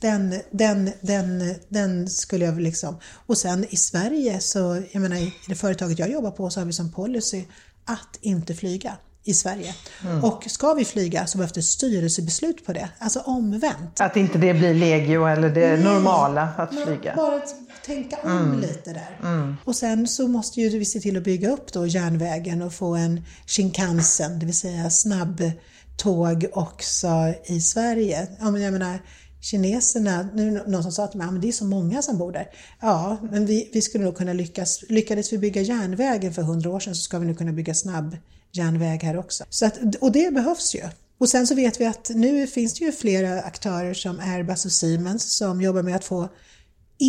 [0.00, 2.98] Den, den, den, den skulle jag liksom...
[3.26, 6.64] Och sen i Sverige så, jag menar i det företaget jag jobbar på så har
[6.66, 7.44] vi som policy
[7.84, 9.74] att inte flyga i Sverige.
[10.04, 10.24] Mm.
[10.24, 14.00] Och ska vi flyga så behövs det styrelsebeslut på det, alltså omvänt.
[14.00, 17.14] Att inte det blir legio eller det Nej, normala att flyga?
[17.16, 17.54] Bara att
[17.86, 18.60] tänka om mm.
[18.60, 19.18] lite där.
[19.22, 19.56] Mm.
[19.64, 22.94] Och sen så måste ju vi se till att bygga upp då järnvägen och få
[22.94, 28.28] en Shinkansen, det vill säga snabbtåg också i Sverige.
[28.40, 28.98] Ja, men jag menar,
[29.40, 32.48] kineserna, nu någon som sa till mig att det är så många som bor där.
[32.80, 34.84] Ja, men vi, vi skulle nog kunna lyckas.
[34.88, 38.16] Lyckades vi bygga järnvägen för hundra år sedan så ska vi nu kunna bygga snabb
[38.52, 39.44] järnväg här också.
[39.50, 40.82] Så att, och det behövs ju.
[41.18, 44.72] Och sen så vet vi att nu finns det ju flera aktörer som Airbus och
[44.72, 46.28] Siemens som jobbar med att få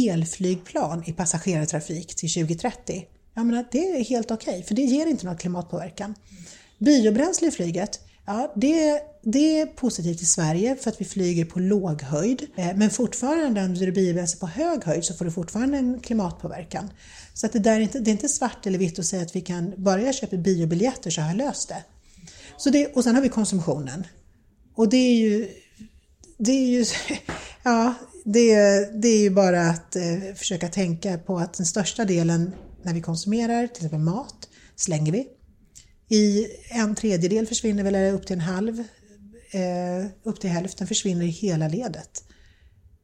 [0.09, 3.05] elflygplan i passagerartrafik till 2030.
[3.33, 6.15] Jag menar, det är helt okej, okay, för det ger inte någon klimatpåverkan.
[6.77, 7.99] Biobränsle i flyget,
[8.31, 12.47] ja, det, det är positivt i Sverige för att vi flyger på låg höjd.
[12.55, 16.89] Eh, men fortfarande om du biobränsle på hög höjd så får du fortfarande en klimatpåverkan.
[17.33, 19.35] Så att det, där är inte, det är inte svart eller vitt att säga att
[19.35, 21.83] vi kan, bara jag köper biobiljetter så har jag löst det.
[22.57, 24.07] Så det och sen har vi konsumtionen.
[24.75, 25.49] Och det är ju,
[26.37, 26.85] det är ju,
[27.63, 27.93] ja,
[28.25, 28.55] det,
[29.01, 32.51] det är ju bara att eh, försöka tänka på att den största delen
[32.83, 35.27] när vi konsumerar, till exempel mat, slänger vi.
[36.11, 38.79] I en tredjedel försvinner väl upp till en halv,
[39.51, 42.23] eh, upp till hälften försvinner i hela ledet.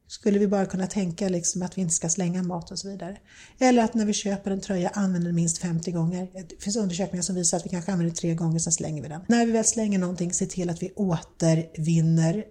[0.07, 3.17] Skulle vi bara kunna tänka liksom att vi inte ska slänga mat och så vidare.
[3.59, 6.27] Eller att när vi köper en tröja använder den minst 50 gånger.
[6.49, 9.21] Det finns undersökningar som visar att vi kanske använder tre gånger, sen slänger vi den.
[9.27, 12.45] När vi väl slänger någonting, se till att vi återvinner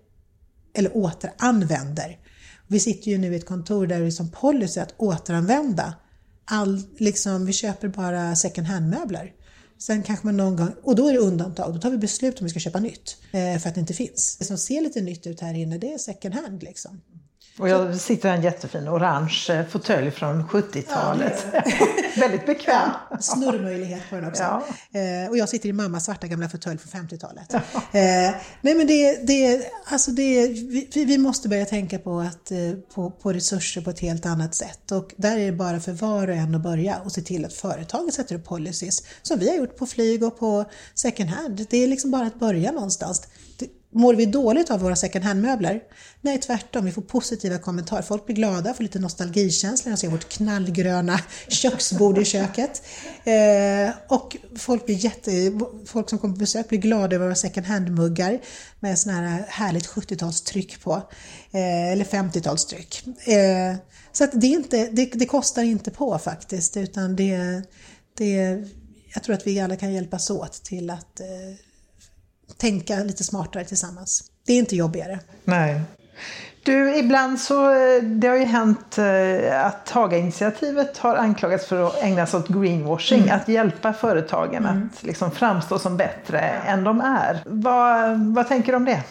[0.74, 2.18] eller återanvänder.
[2.66, 5.94] Vi sitter ju nu i ett kontor där det är som policy att återanvända.
[6.44, 9.32] All, liksom, vi köper bara second hand-möbler.
[9.78, 12.44] Sen kanske man någon gång, och då är det undantag, då tar vi beslut om
[12.44, 14.36] vi ska köpa nytt eh, för att det inte finns.
[14.38, 17.00] Det som ser lite nytt ut här inne det är second hand liksom.
[17.58, 21.46] Och jag sitter i en jättefin orange eh, fåtölj från 70-talet.
[21.52, 21.62] Ja,
[22.16, 22.90] Väldigt bekväm.
[23.10, 24.42] Ja, snurrmöjlighet på den också.
[24.42, 24.64] Ja.
[25.00, 27.46] Eh, och jag sitter i mammas svarta gamla fåtölj från 50-talet.
[27.52, 27.58] Ja.
[28.00, 30.48] Eh, nej men det, det, alltså det,
[30.94, 32.58] vi, vi måste börja tänka på, att, eh,
[32.94, 34.92] på, på resurser på ett helt annat sätt.
[34.92, 37.52] Och där är det bara för var och en att börja och se till att
[37.52, 39.02] företaget sätter upp policies.
[39.22, 40.64] Som vi har gjort på flyg och på
[40.94, 41.66] second hand.
[41.70, 43.22] Det är liksom bara att börja någonstans.
[43.96, 45.80] Mår vi dåligt av våra second hand-möbler?
[46.20, 46.84] Nej, tvärtom.
[46.84, 48.02] Vi får positiva kommentarer.
[48.02, 52.82] Folk blir glada, får lite nostalgikänsla när de ser vårt knallgröna köksbord i köket.
[53.24, 55.30] Eh, och folk, blir jätte,
[55.86, 58.40] folk som kommer på besök blir glada över våra second hand-muggar
[58.80, 60.92] med sån här härligt 70-talstryck på.
[61.50, 63.06] Eh, eller 50-talstryck.
[63.28, 63.76] Eh,
[64.12, 67.62] så att det, inte, det, det, kostar inte på faktiskt, utan det,
[68.18, 68.64] det,
[69.14, 71.26] jag tror att vi alla kan hjälpas åt till att eh,
[72.56, 74.24] tänka lite smartare tillsammans.
[74.46, 75.20] Det är inte jobbigare.
[75.44, 75.80] Nej.
[76.66, 82.02] Du, ibland så, eh, det har ju hänt eh, att Haga-initiativet har anklagats för att
[82.02, 83.36] ägna sig åt greenwashing, mm.
[83.36, 84.90] att hjälpa företagen mm.
[84.94, 87.42] att liksom framstå som bättre än de är.
[87.44, 89.02] Vad, vad tänker du om det?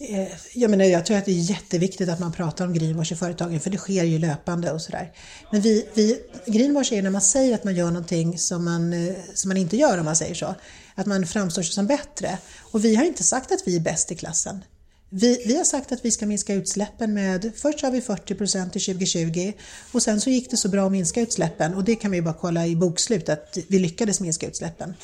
[0.00, 3.16] Eh, jag, menar, jag tror att det är jätteviktigt att man pratar om greenwash i
[3.16, 5.12] företagen för det sker ju löpande och sådär.
[5.52, 8.94] Men vi, vi, greenwash är när man säger att man gör någonting som man,
[9.34, 10.54] som man inte gör om man säger så
[10.96, 12.38] att man framstår som bättre.
[12.58, 14.64] Och vi har inte sagt att vi är bäst i klassen.
[15.08, 18.72] Vi, vi, har sagt att vi ska minska utsläppen med, först har vi 40 procent
[18.72, 19.52] till 2020
[19.92, 22.34] och sen så gick det så bra att minska utsläppen och det kan vi bara
[22.34, 24.94] kolla i bokslut att vi lyckades minska utsläppen.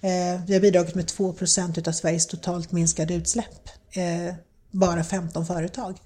[0.00, 4.34] Eh, vi har bidragit med 2 procent av Sveriges totalt minskade utsläpp, eh,
[4.70, 5.98] bara 15 företag.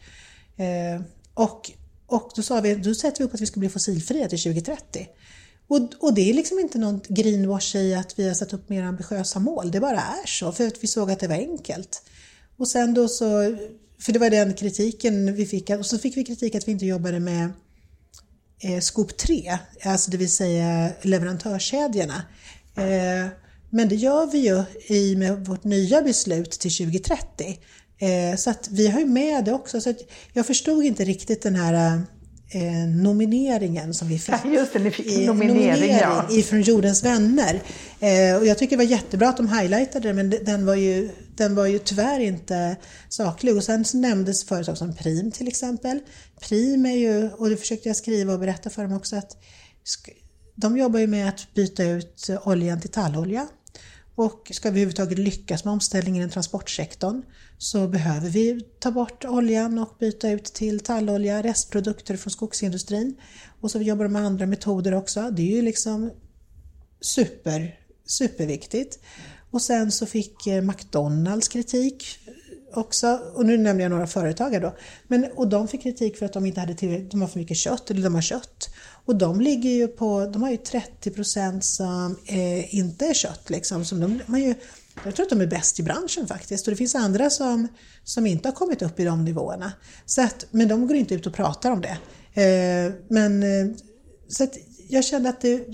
[0.57, 1.03] Eh,
[1.35, 1.71] och,
[2.07, 5.09] och då sa vi, då sätter vi upp att vi ska bli fossilfria till 2030.
[5.73, 8.83] Och, och det är liksom inte någon greenwash i att vi har satt upp mer
[8.83, 12.03] ambitiösa mål, det bara är så för att vi såg att det var enkelt.
[12.57, 13.57] Och sen då så,
[14.01, 16.87] för det var den kritiken vi fick, och så fick vi kritik att vi inte
[16.87, 17.51] jobbade med
[18.63, 22.23] eh, skop 3, alltså det vill säga leverantörskedjorna.
[22.77, 23.29] Eh,
[23.71, 24.65] men det gör vi ju
[24.97, 27.59] i med vårt nya beslut till 2030.
[27.99, 29.81] Eh, så att vi har ju med det också.
[29.81, 29.95] Så
[30.33, 32.01] jag förstod inte riktigt den här eh,
[32.55, 34.35] eh, nomineringen som vi fick.
[34.45, 36.27] Ja, just det, ni fick eh, nominering, nominering ja.
[36.31, 37.63] ifrån Jordens vänner.
[38.01, 41.11] Eh, och jag tycker det var jättebra att de highlightade det men den var ju,
[41.37, 42.77] den var ju tyvärr inte
[43.09, 43.57] saklig.
[43.57, 46.01] Och sen så nämndes företag som Prim till exempel.
[46.41, 49.37] Prim är ju, och det försökte jag skriva och berätta för dem också, att
[50.55, 53.49] de jobbar ju med att byta ut oljan till tallolja.
[54.15, 57.23] Och ska vi överhuvudtaget lyckas med omställningen i transportsektorn
[57.63, 63.17] så behöver vi ta bort oljan och byta ut till tallolja, restprodukter från skogsindustrin.
[63.61, 65.31] Och så jobbar de med andra metoder också.
[65.31, 66.11] Det är ju liksom
[67.01, 68.99] super, superviktigt.
[69.51, 72.05] Och sen så fick eh, McDonalds kritik
[72.75, 74.77] också, och nu nämner jag några företagare då,
[75.09, 77.57] men, och de fick kritik för att de inte hade tillräckligt, de har för mycket
[77.57, 78.75] kött, eller de har kött.
[79.05, 83.85] Och de ligger ju på, de har ju 30% som eh, inte är kött liksom.
[83.85, 84.55] Som de, de ju,
[85.05, 87.69] jag tror att de är bäst i branschen faktiskt och det finns andra som,
[88.05, 89.73] som inte har kommit upp i de nivåerna.
[90.07, 91.99] Så att, men de går inte ut och pratar om det.
[92.43, 93.77] Eh, men, eh,
[94.29, 94.57] så att
[94.89, 95.67] jag kände att det,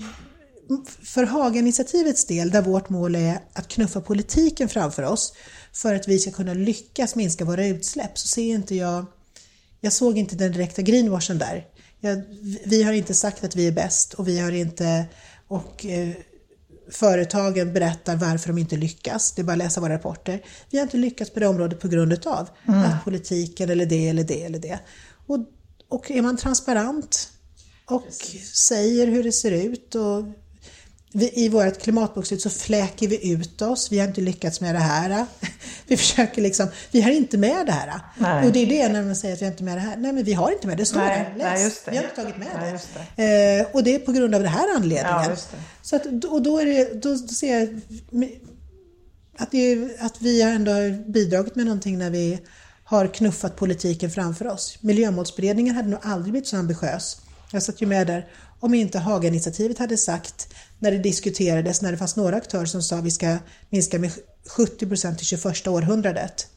[1.03, 5.33] för Haga-initiativets del, där vårt mål är att knuffa politiken framför oss
[5.73, 9.05] för att vi ska kunna lyckas minska våra utsläpp, så ser inte jag,
[9.81, 11.67] jag såg inte den direkta greenwashen där.
[11.99, 12.23] Jag,
[12.65, 15.05] vi har inte sagt att vi är bäst och vi har inte,
[15.47, 16.09] och eh,
[16.91, 19.31] företagen berättar varför de inte lyckas.
[19.31, 20.41] Det är bara att läsa våra rapporter.
[20.69, 22.79] Vi har inte lyckats på det området på grund utav mm.
[22.81, 24.79] att politiken eller det eller det eller det.
[25.27, 25.39] Och,
[25.87, 27.31] och är man transparent
[27.85, 28.55] och Precis.
[28.55, 30.25] säger hur det ser ut och
[31.11, 33.91] vi, I vårt klimatbokslut så fläker vi ut oss.
[33.91, 35.25] Vi har inte lyckats med det här.
[35.87, 37.99] Vi försöker liksom, vi har inte med det här.
[38.17, 38.47] Nej.
[38.47, 39.97] Och det är det när man säger att vi har inte med det här.
[39.97, 40.81] Nej, men vi har inte med det.
[40.81, 41.33] Det står där.
[41.37, 41.81] Läs.
[41.91, 42.79] Vi har inte tagit med Nej,
[43.15, 43.59] det.
[43.59, 45.23] Eh, och det är på grund av den här anledningen.
[45.29, 45.35] Ja,
[45.81, 47.81] så att, och då, är det, då, då ser jag
[49.37, 50.71] att, det, att vi har ändå
[51.07, 52.39] bidragit med någonting när vi
[52.83, 54.77] har knuffat politiken framför oss.
[54.81, 57.17] Miljömålsberedningen hade nog aldrig blivit så ambitiös.
[57.51, 58.27] Jag satt ju med där
[58.59, 62.97] om inte Haga-initiativet hade sagt när det diskuterades, när det fanns några aktörer som sa
[62.97, 63.37] att vi ska
[63.69, 64.11] minska med
[64.47, 66.47] 70 procent till 21 århundradet.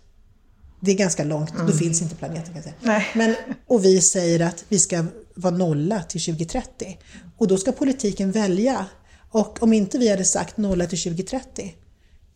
[0.81, 1.67] Det är ganska långt, mm.
[1.67, 3.05] då finns inte planeten kan jag säga.
[3.15, 3.35] Men,
[3.67, 6.99] och vi säger att vi ska vara nolla till 2030.
[7.39, 8.87] Och då ska politiken välja.
[9.31, 11.75] Och om inte vi hade sagt nolla till 2030,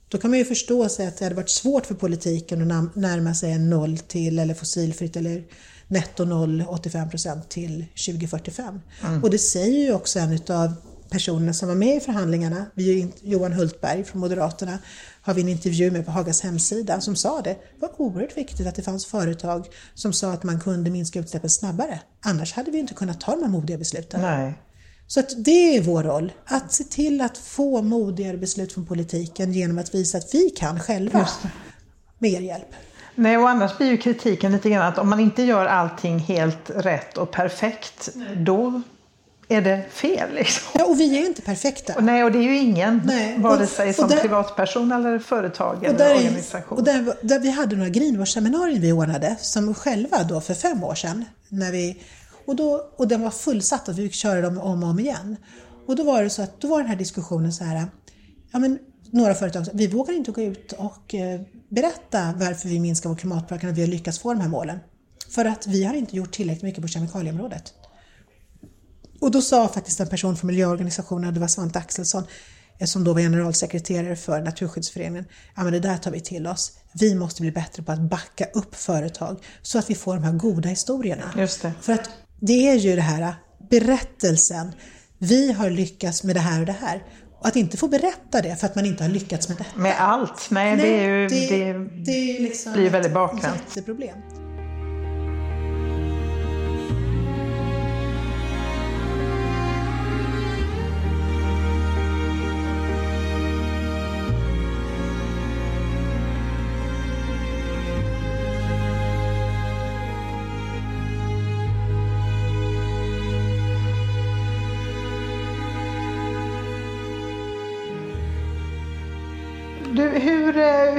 [0.08, 3.34] då kan man ju förstå sig att det hade varit svårt för politiken att närma
[3.34, 5.44] sig en noll till eller fossilfritt eller
[5.88, 8.80] netto noll 85 procent till 2045.
[9.04, 9.22] Mm.
[9.22, 10.74] Och det säger ju också en av
[11.10, 12.66] personerna som var med i förhandlingarna,
[13.22, 14.78] Johan Hultberg från Moderaterna,
[15.22, 17.50] har vi en intervju med på Hagas hemsida som sa det.
[17.50, 21.50] Det var oerhört viktigt att det fanns företag som sa att man kunde minska utsläppen
[21.50, 22.00] snabbare.
[22.20, 24.20] Annars hade vi inte kunnat ta de här modiga besluten.
[24.20, 24.54] Nej.
[25.06, 29.52] Så att det är vår roll, att se till att få modigare beslut från politiken
[29.52, 31.28] genom att visa att vi kan själva
[32.18, 32.68] med er hjälp.
[33.16, 36.70] Nej, och annars blir ju kritiken lite grann att om man inte gör allting helt
[36.70, 38.36] rätt och perfekt, Nej.
[38.36, 38.82] då
[39.48, 40.34] är det fel.
[40.34, 40.62] Liksom.
[40.74, 41.94] Ja, och vi är ju inte perfekta.
[41.94, 43.38] Och nej, och det är ju ingen, Nej.
[43.38, 46.78] vare sig som där, privatperson eller företag eller där, organisation.
[46.78, 50.94] Och där, där vi hade några greenwash-seminarier vi ordnade, som själva då för fem år
[50.94, 52.02] sedan, när vi,
[52.46, 55.36] och, då, och den var fullsatt och vi fick köra dem om och om igen.
[55.86, 57.86] Och då var det så att då var den här diskussionen så här,
[58.52, 58.78] ja men
[59.10, 63.70] några företag vi vågar inte gå ut och eh, berätta varför vi minskar vår klimatpåverkan
[63.70, 64.78] och vi har lyckats få de här målen.
[65.28, 67.74] För att vi har inte gjort tillräckligt mycket på kemikalieområdet.
[69.20, 72.24] Och då sa faktiskt en person från miljöorganisationen, det var Svante Axelsson,
[72.78, 75.24] eh, som då var generalsekreterare för Naturskyddsföreningen,
[75.56, 76.72] ja men det där tar vi till oss.
[77.00, 80.32] Vi måste bli bättre på att backa upp företag så att vi får de här
[80.32, 81.32] goda historierna.
[81.38, 81.72] Just det.
[81.80, 82.10] För att
[82.40, 83.34] det är ju det här
[83.70, 84.72] berättelsen,
[85.18, 87.02] vi har lyckats med det här och det här.
[87.38, 89.78] Och att inte få berätta det för att man inte har lyckats med detta.
[89.78, 93.44] Med allt, nej, nej det, är ju, det, det, det liksom blir väldigt bakvänt.
[93.44, 94.18] Är ett jätteproblem.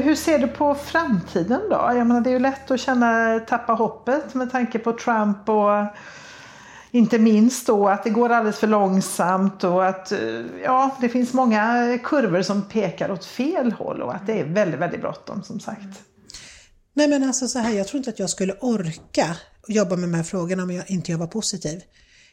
[0.01, 1.75] Hur ser du på framtiden då?
[1.75, 5.85] Jag menar, det är ju lätt att känna, tappa hoppet med tanke på Trump och
[6.91, 10.19] inte minst då att det går alldeles för långsamt och att eh,
[10.63, 14.79] ja, det finns många kurvor som pekar åt fel håll och att det är väldigt,
[14.79, 16.01] väldigt bråttom som sagt.
[16.93, 19.35] Nej men alltså så här, jag tror inte att jag skulle orka
[19.67, 21.81] jobba med de här frågorna om jag inte jag var positiv.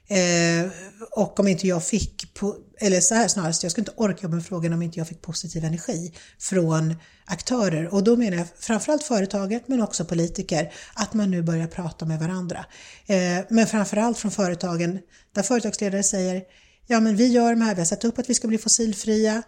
[0.09, 0.71] Eh,
[1.11, 2.39] och om inte jag fick,
[2.81, 5.23] eller så här snarast, jag skulle inte orka jobba med frågan om inte jag fick
[5.23, 6.95] positiv energi från
[7.25, 7.95] aktörer.
[7.95, 12.19] Och då menar jag framförallt företaget men också politiker, att man nu börjar prata med
[12.19, 12.67] varandra.
[13.07, 14.99] Eh, men framförallt från företagen,
[15.35, 16.43] där företagsledare säger,
[16.87, 19.43] ja men vi gör de här, vi har satt upp att vi ska bli fossilfria,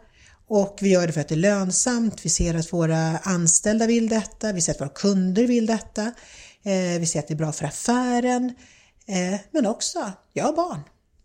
[0.48, 4.08] och vi gör det för att det är lönsamt, vi ser att våra anställda vill
[4.08, 6.02] detta, vi ser att våra kunder vill detta,
[6.62, 8.54] eh, vi ser att det är bra för affären,
[9.08, 10.80] Eh, men också, jag har barn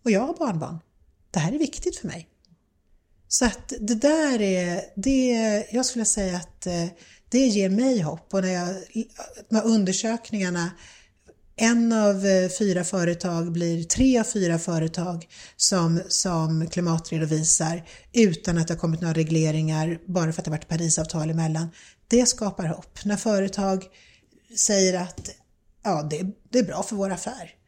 [0.06, 0.80] och jag har barnbarn.
[1.32, 2.28] Det här är viktigt för mig.
[3.28, 6.88] Så att det där är, det, jag skulle säga att eh,
[7.30, 8.76] det ger mig hopp och när jag,
[9.50, 10.72] de här undersökningarna
[11.56, 15.28] en av eh, fyra företag blir tre av fyra företag
[15.58, 20.58] som, som klimatredovisar utan att det har kommit några regleringar bara för att det har
[20.58, 21.68] varit Parisavtal emellan.
[22.08, 23.06] Det skapar hopp.
[23.06, 23.84] När företag
[24.58, 25.30] säger att
[25.84, 27.61] ja, det, det är bra för vår affär.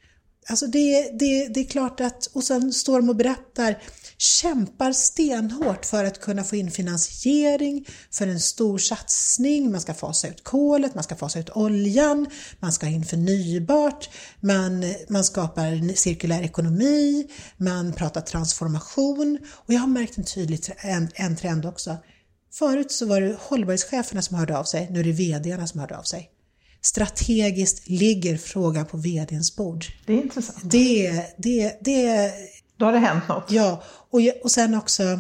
[0.50, 3.82] Alltså det, det, det är klart att, och sen står de och berättar,
[4.18, 9.72] kämpar stenhårt för att kunna få in finansiering för en stor satsning.
[9.72, 12.28] Man ska fasa ut kolet, man ska fasa ut oljan,
[12.60, 17.28] man ska ha in förnybart, man, man skapar en cirkulär ekonomi,
[17.58, 21.98] man pratar transformation och jag har märkt en tydlig en, en trend också.
[22.54, 25.98] Förut så var det hållbarhetscheferna som hörde av sig, nu är det VDarna som hörde
[25.98, 26.33] av sig
[26.86, 29.86] strategiskt ligger frågan på VDns bord.
[30.06, 30.60] Det är intressant.
[30.64, 32.32] Det, det, det,
[32.78, 33.52] Då har det hänt något.
[33.52, 35.20] Ja, och, och sen också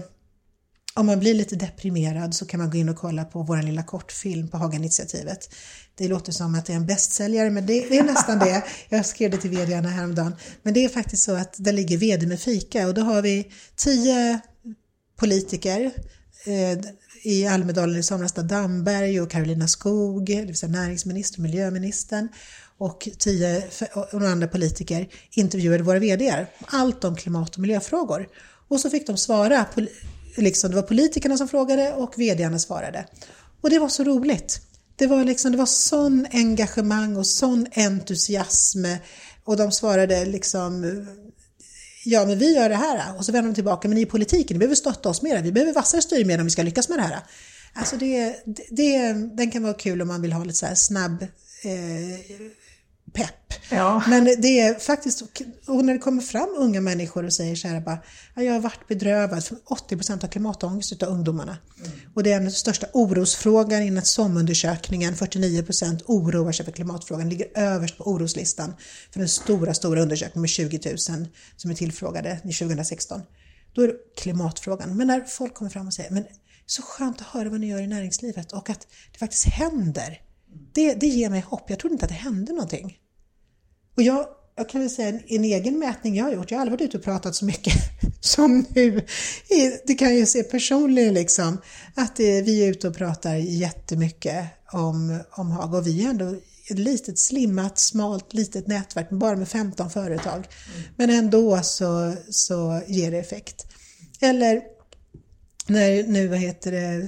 [0.96, 3.84] om man blir lite deprimerad så kan man gå in och kolla på vår lilla
[3.84, 5.56] kortfilm på Haga-initiativet.
[5.96, 8.64] Det låter som att det är en bästsäljare, men det, det är nästan det.
[8.90, 10.36] Jag skrev det till vdarna häromdagen.
[10.64, 13.52] Men det är faktiskt så att där ligger vd med fika och då har vi
[13.76, 14.40] tio
[15.20, 15.92] politiker
[16.46, 16.80] Eh,
[17.24, 22.30] i Almedalen i somras där Damberg och Karolina Skog, det vill säga näringsminister och miljöministern
[22.78, 23.64] och tio
[23.94, 26.48] och några andra politiker intervjuade våra VDR.
[26.66, 28.28] Allt om klimat och miljöfrågor.
[28.68, 29.66] Och så fick de svara.
[30.38, 33.06] Liksom, det var politikerna som frågade och VDarna svarade.
[33.62, 34.62] Och det var så roligt.
[34.96, 38.86] Det var, liksom, det var sån engagemang och sån entusiasm
[39.44, 41.06] och de svarade liksom
[42.04, 43.18] ja men vi gör det här.
[43.18, 45.52] Och så vänder de tillbaka, men ni i politiken, ni behöver stötta oss mer, vi
[45.52, 47.20] behöver vassare styrmedel om vi ska lyckas med det här.
[47.74, 48.36] Alltså det,
[48.70, 51.24] det, den kan vara kul om man vill ha lite så här snabb
[51.64, 52.50] eh,
[53.14, 53.54] pepp.
[53.70, 54.04] Ja.
[54.08, 55.22] Men det är faktiskt,
[55.68, 57.98] och när det kommer fram unga människor och säger så här bara,
[58.36, 61.58] jag har varit bedrövad, 80% har klimatångest av ungdomarna.
[61.86, 61.92] Mm.
[62.14, 67.98] Och det är den största orosfrågan inom SOM-undersökningen, 49% oroar sig för klimatfrågan, ligger överst
[67.98, 68.74] på oroslistan
[69.12, 73.22] för den stora, stora undersökningen med 20 000 som är tillfrågade 2016.
[73.74, 74.98] Då är det klimatfrågan.
[74.98, 76.26] Men när folk kommer fram och säger, men
[76.66, 80.22] så skönt att höra vad ni gör i näringslivet och att det faktiskt händer.
[80.74, 81.70] Det, det ger mig hopp.
[81.70, 82.98] Jag trodde inte att det hände någonting.
[83.96, 84.26] Och jag,
[84.56, 86.90] jag kan väl säga en, en, egen mätning jag har gjort, jag har aldrig varit
[86.90, 87.74] ute och pratat så mycket
[88.20, 89.06] som nu.
[89.88, 91.58] Det kan jag se personligen liksom,
[91.96, 96.36] att det, vi är ute och pratar jättemycket om, om Haga och vi är ändå
[96.70, 100.36] ett litet slimmat, smalt, litet nätverk bara med 15 företag.
[100.36, 100.90] Mm.
[100.96, 103.66] Men ändå så, så ger det effekt.
[104.22, 104.62] Eller
[105.68, 107.08] när nu, vad heter det,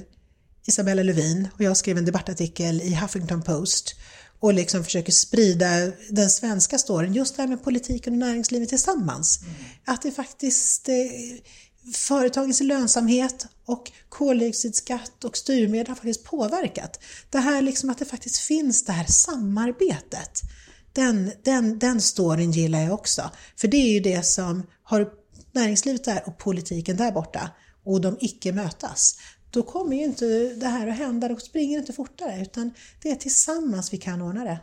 [0.66, 3.94] Isabella Lövin och jag skrev en debattartikel i Huffington Post
[4.40, 5.66] och liksom försöker sprida
[6.10, 9.40] den svenska storyn, just det här med politiken och näringslivet tillsammans.
[9.42, 9.54] Mm.
[9.84, 10.94] Att det faktiskt, eh,
[11.94, 17.00] företagens lönsamhet och koldioxidskatt och styrmedel har faktiskt påverkat.
[17.30, 20.40] Det här liksom att det faktiskt finns det här samarbetet.
[20.92, 23.30] Den, den, den storyn gillar jag också.
[23.56, 25.08] För det är ju det som har
[25.52, 27.50] näringslivet där och politiken där borta
[27.84, 29.16] och de icke mötas
[29.50, 30.24] då kommer ju inte
[30.56, 32.70] det här att hända, då springer det inte fortare utan
[33.02, 34.58] det är tillsammans vi kan ordna det.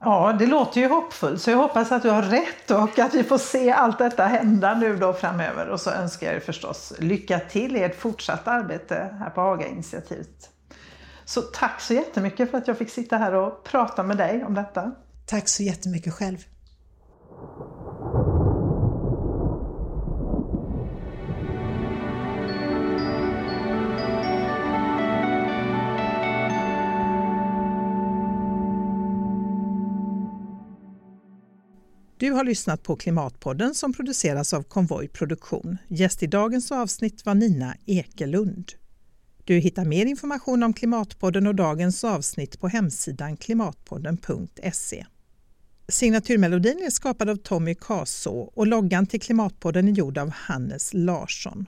[0.00, 3.24] Ja, det låter ju hoppfullt så jag hoppas att du har rätt och att vi
[3.24, 7.40] får se allt detta hända nu då framöver och så önskar jag er förstås lycka
[7.40, 10.50] till i ert fortsatta arbete här på Haga-initiativet.
[11.24, 14.54] Så tack så jättemycket för att jag fick sitta här och prata med dig om
[14.54, 14.92] detta.
[15.26, 16.38] Tack så jättemycket själv.
[32.20, 35.78] Du har lyssnat på Klimatpodden som produceras av Konvoj Produktion.
[35.88, 38.72] Gäst i dagens avsnitt var Nina Ekelund.
[39.44, 45.06] Du hittar mer information om Klimatpodden och dagens avsnitt på hemsidan klimatpodden.se.
[45.88, 51.66] Signaturmelodin är skapad av Tommy Kaså och loggan till Klimatpodden är gjord av Hannes Larsson.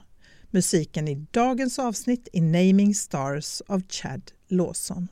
[0.49, 5.07] Musiken i dagens avsnitt är Naming Stars av Chad Lawson.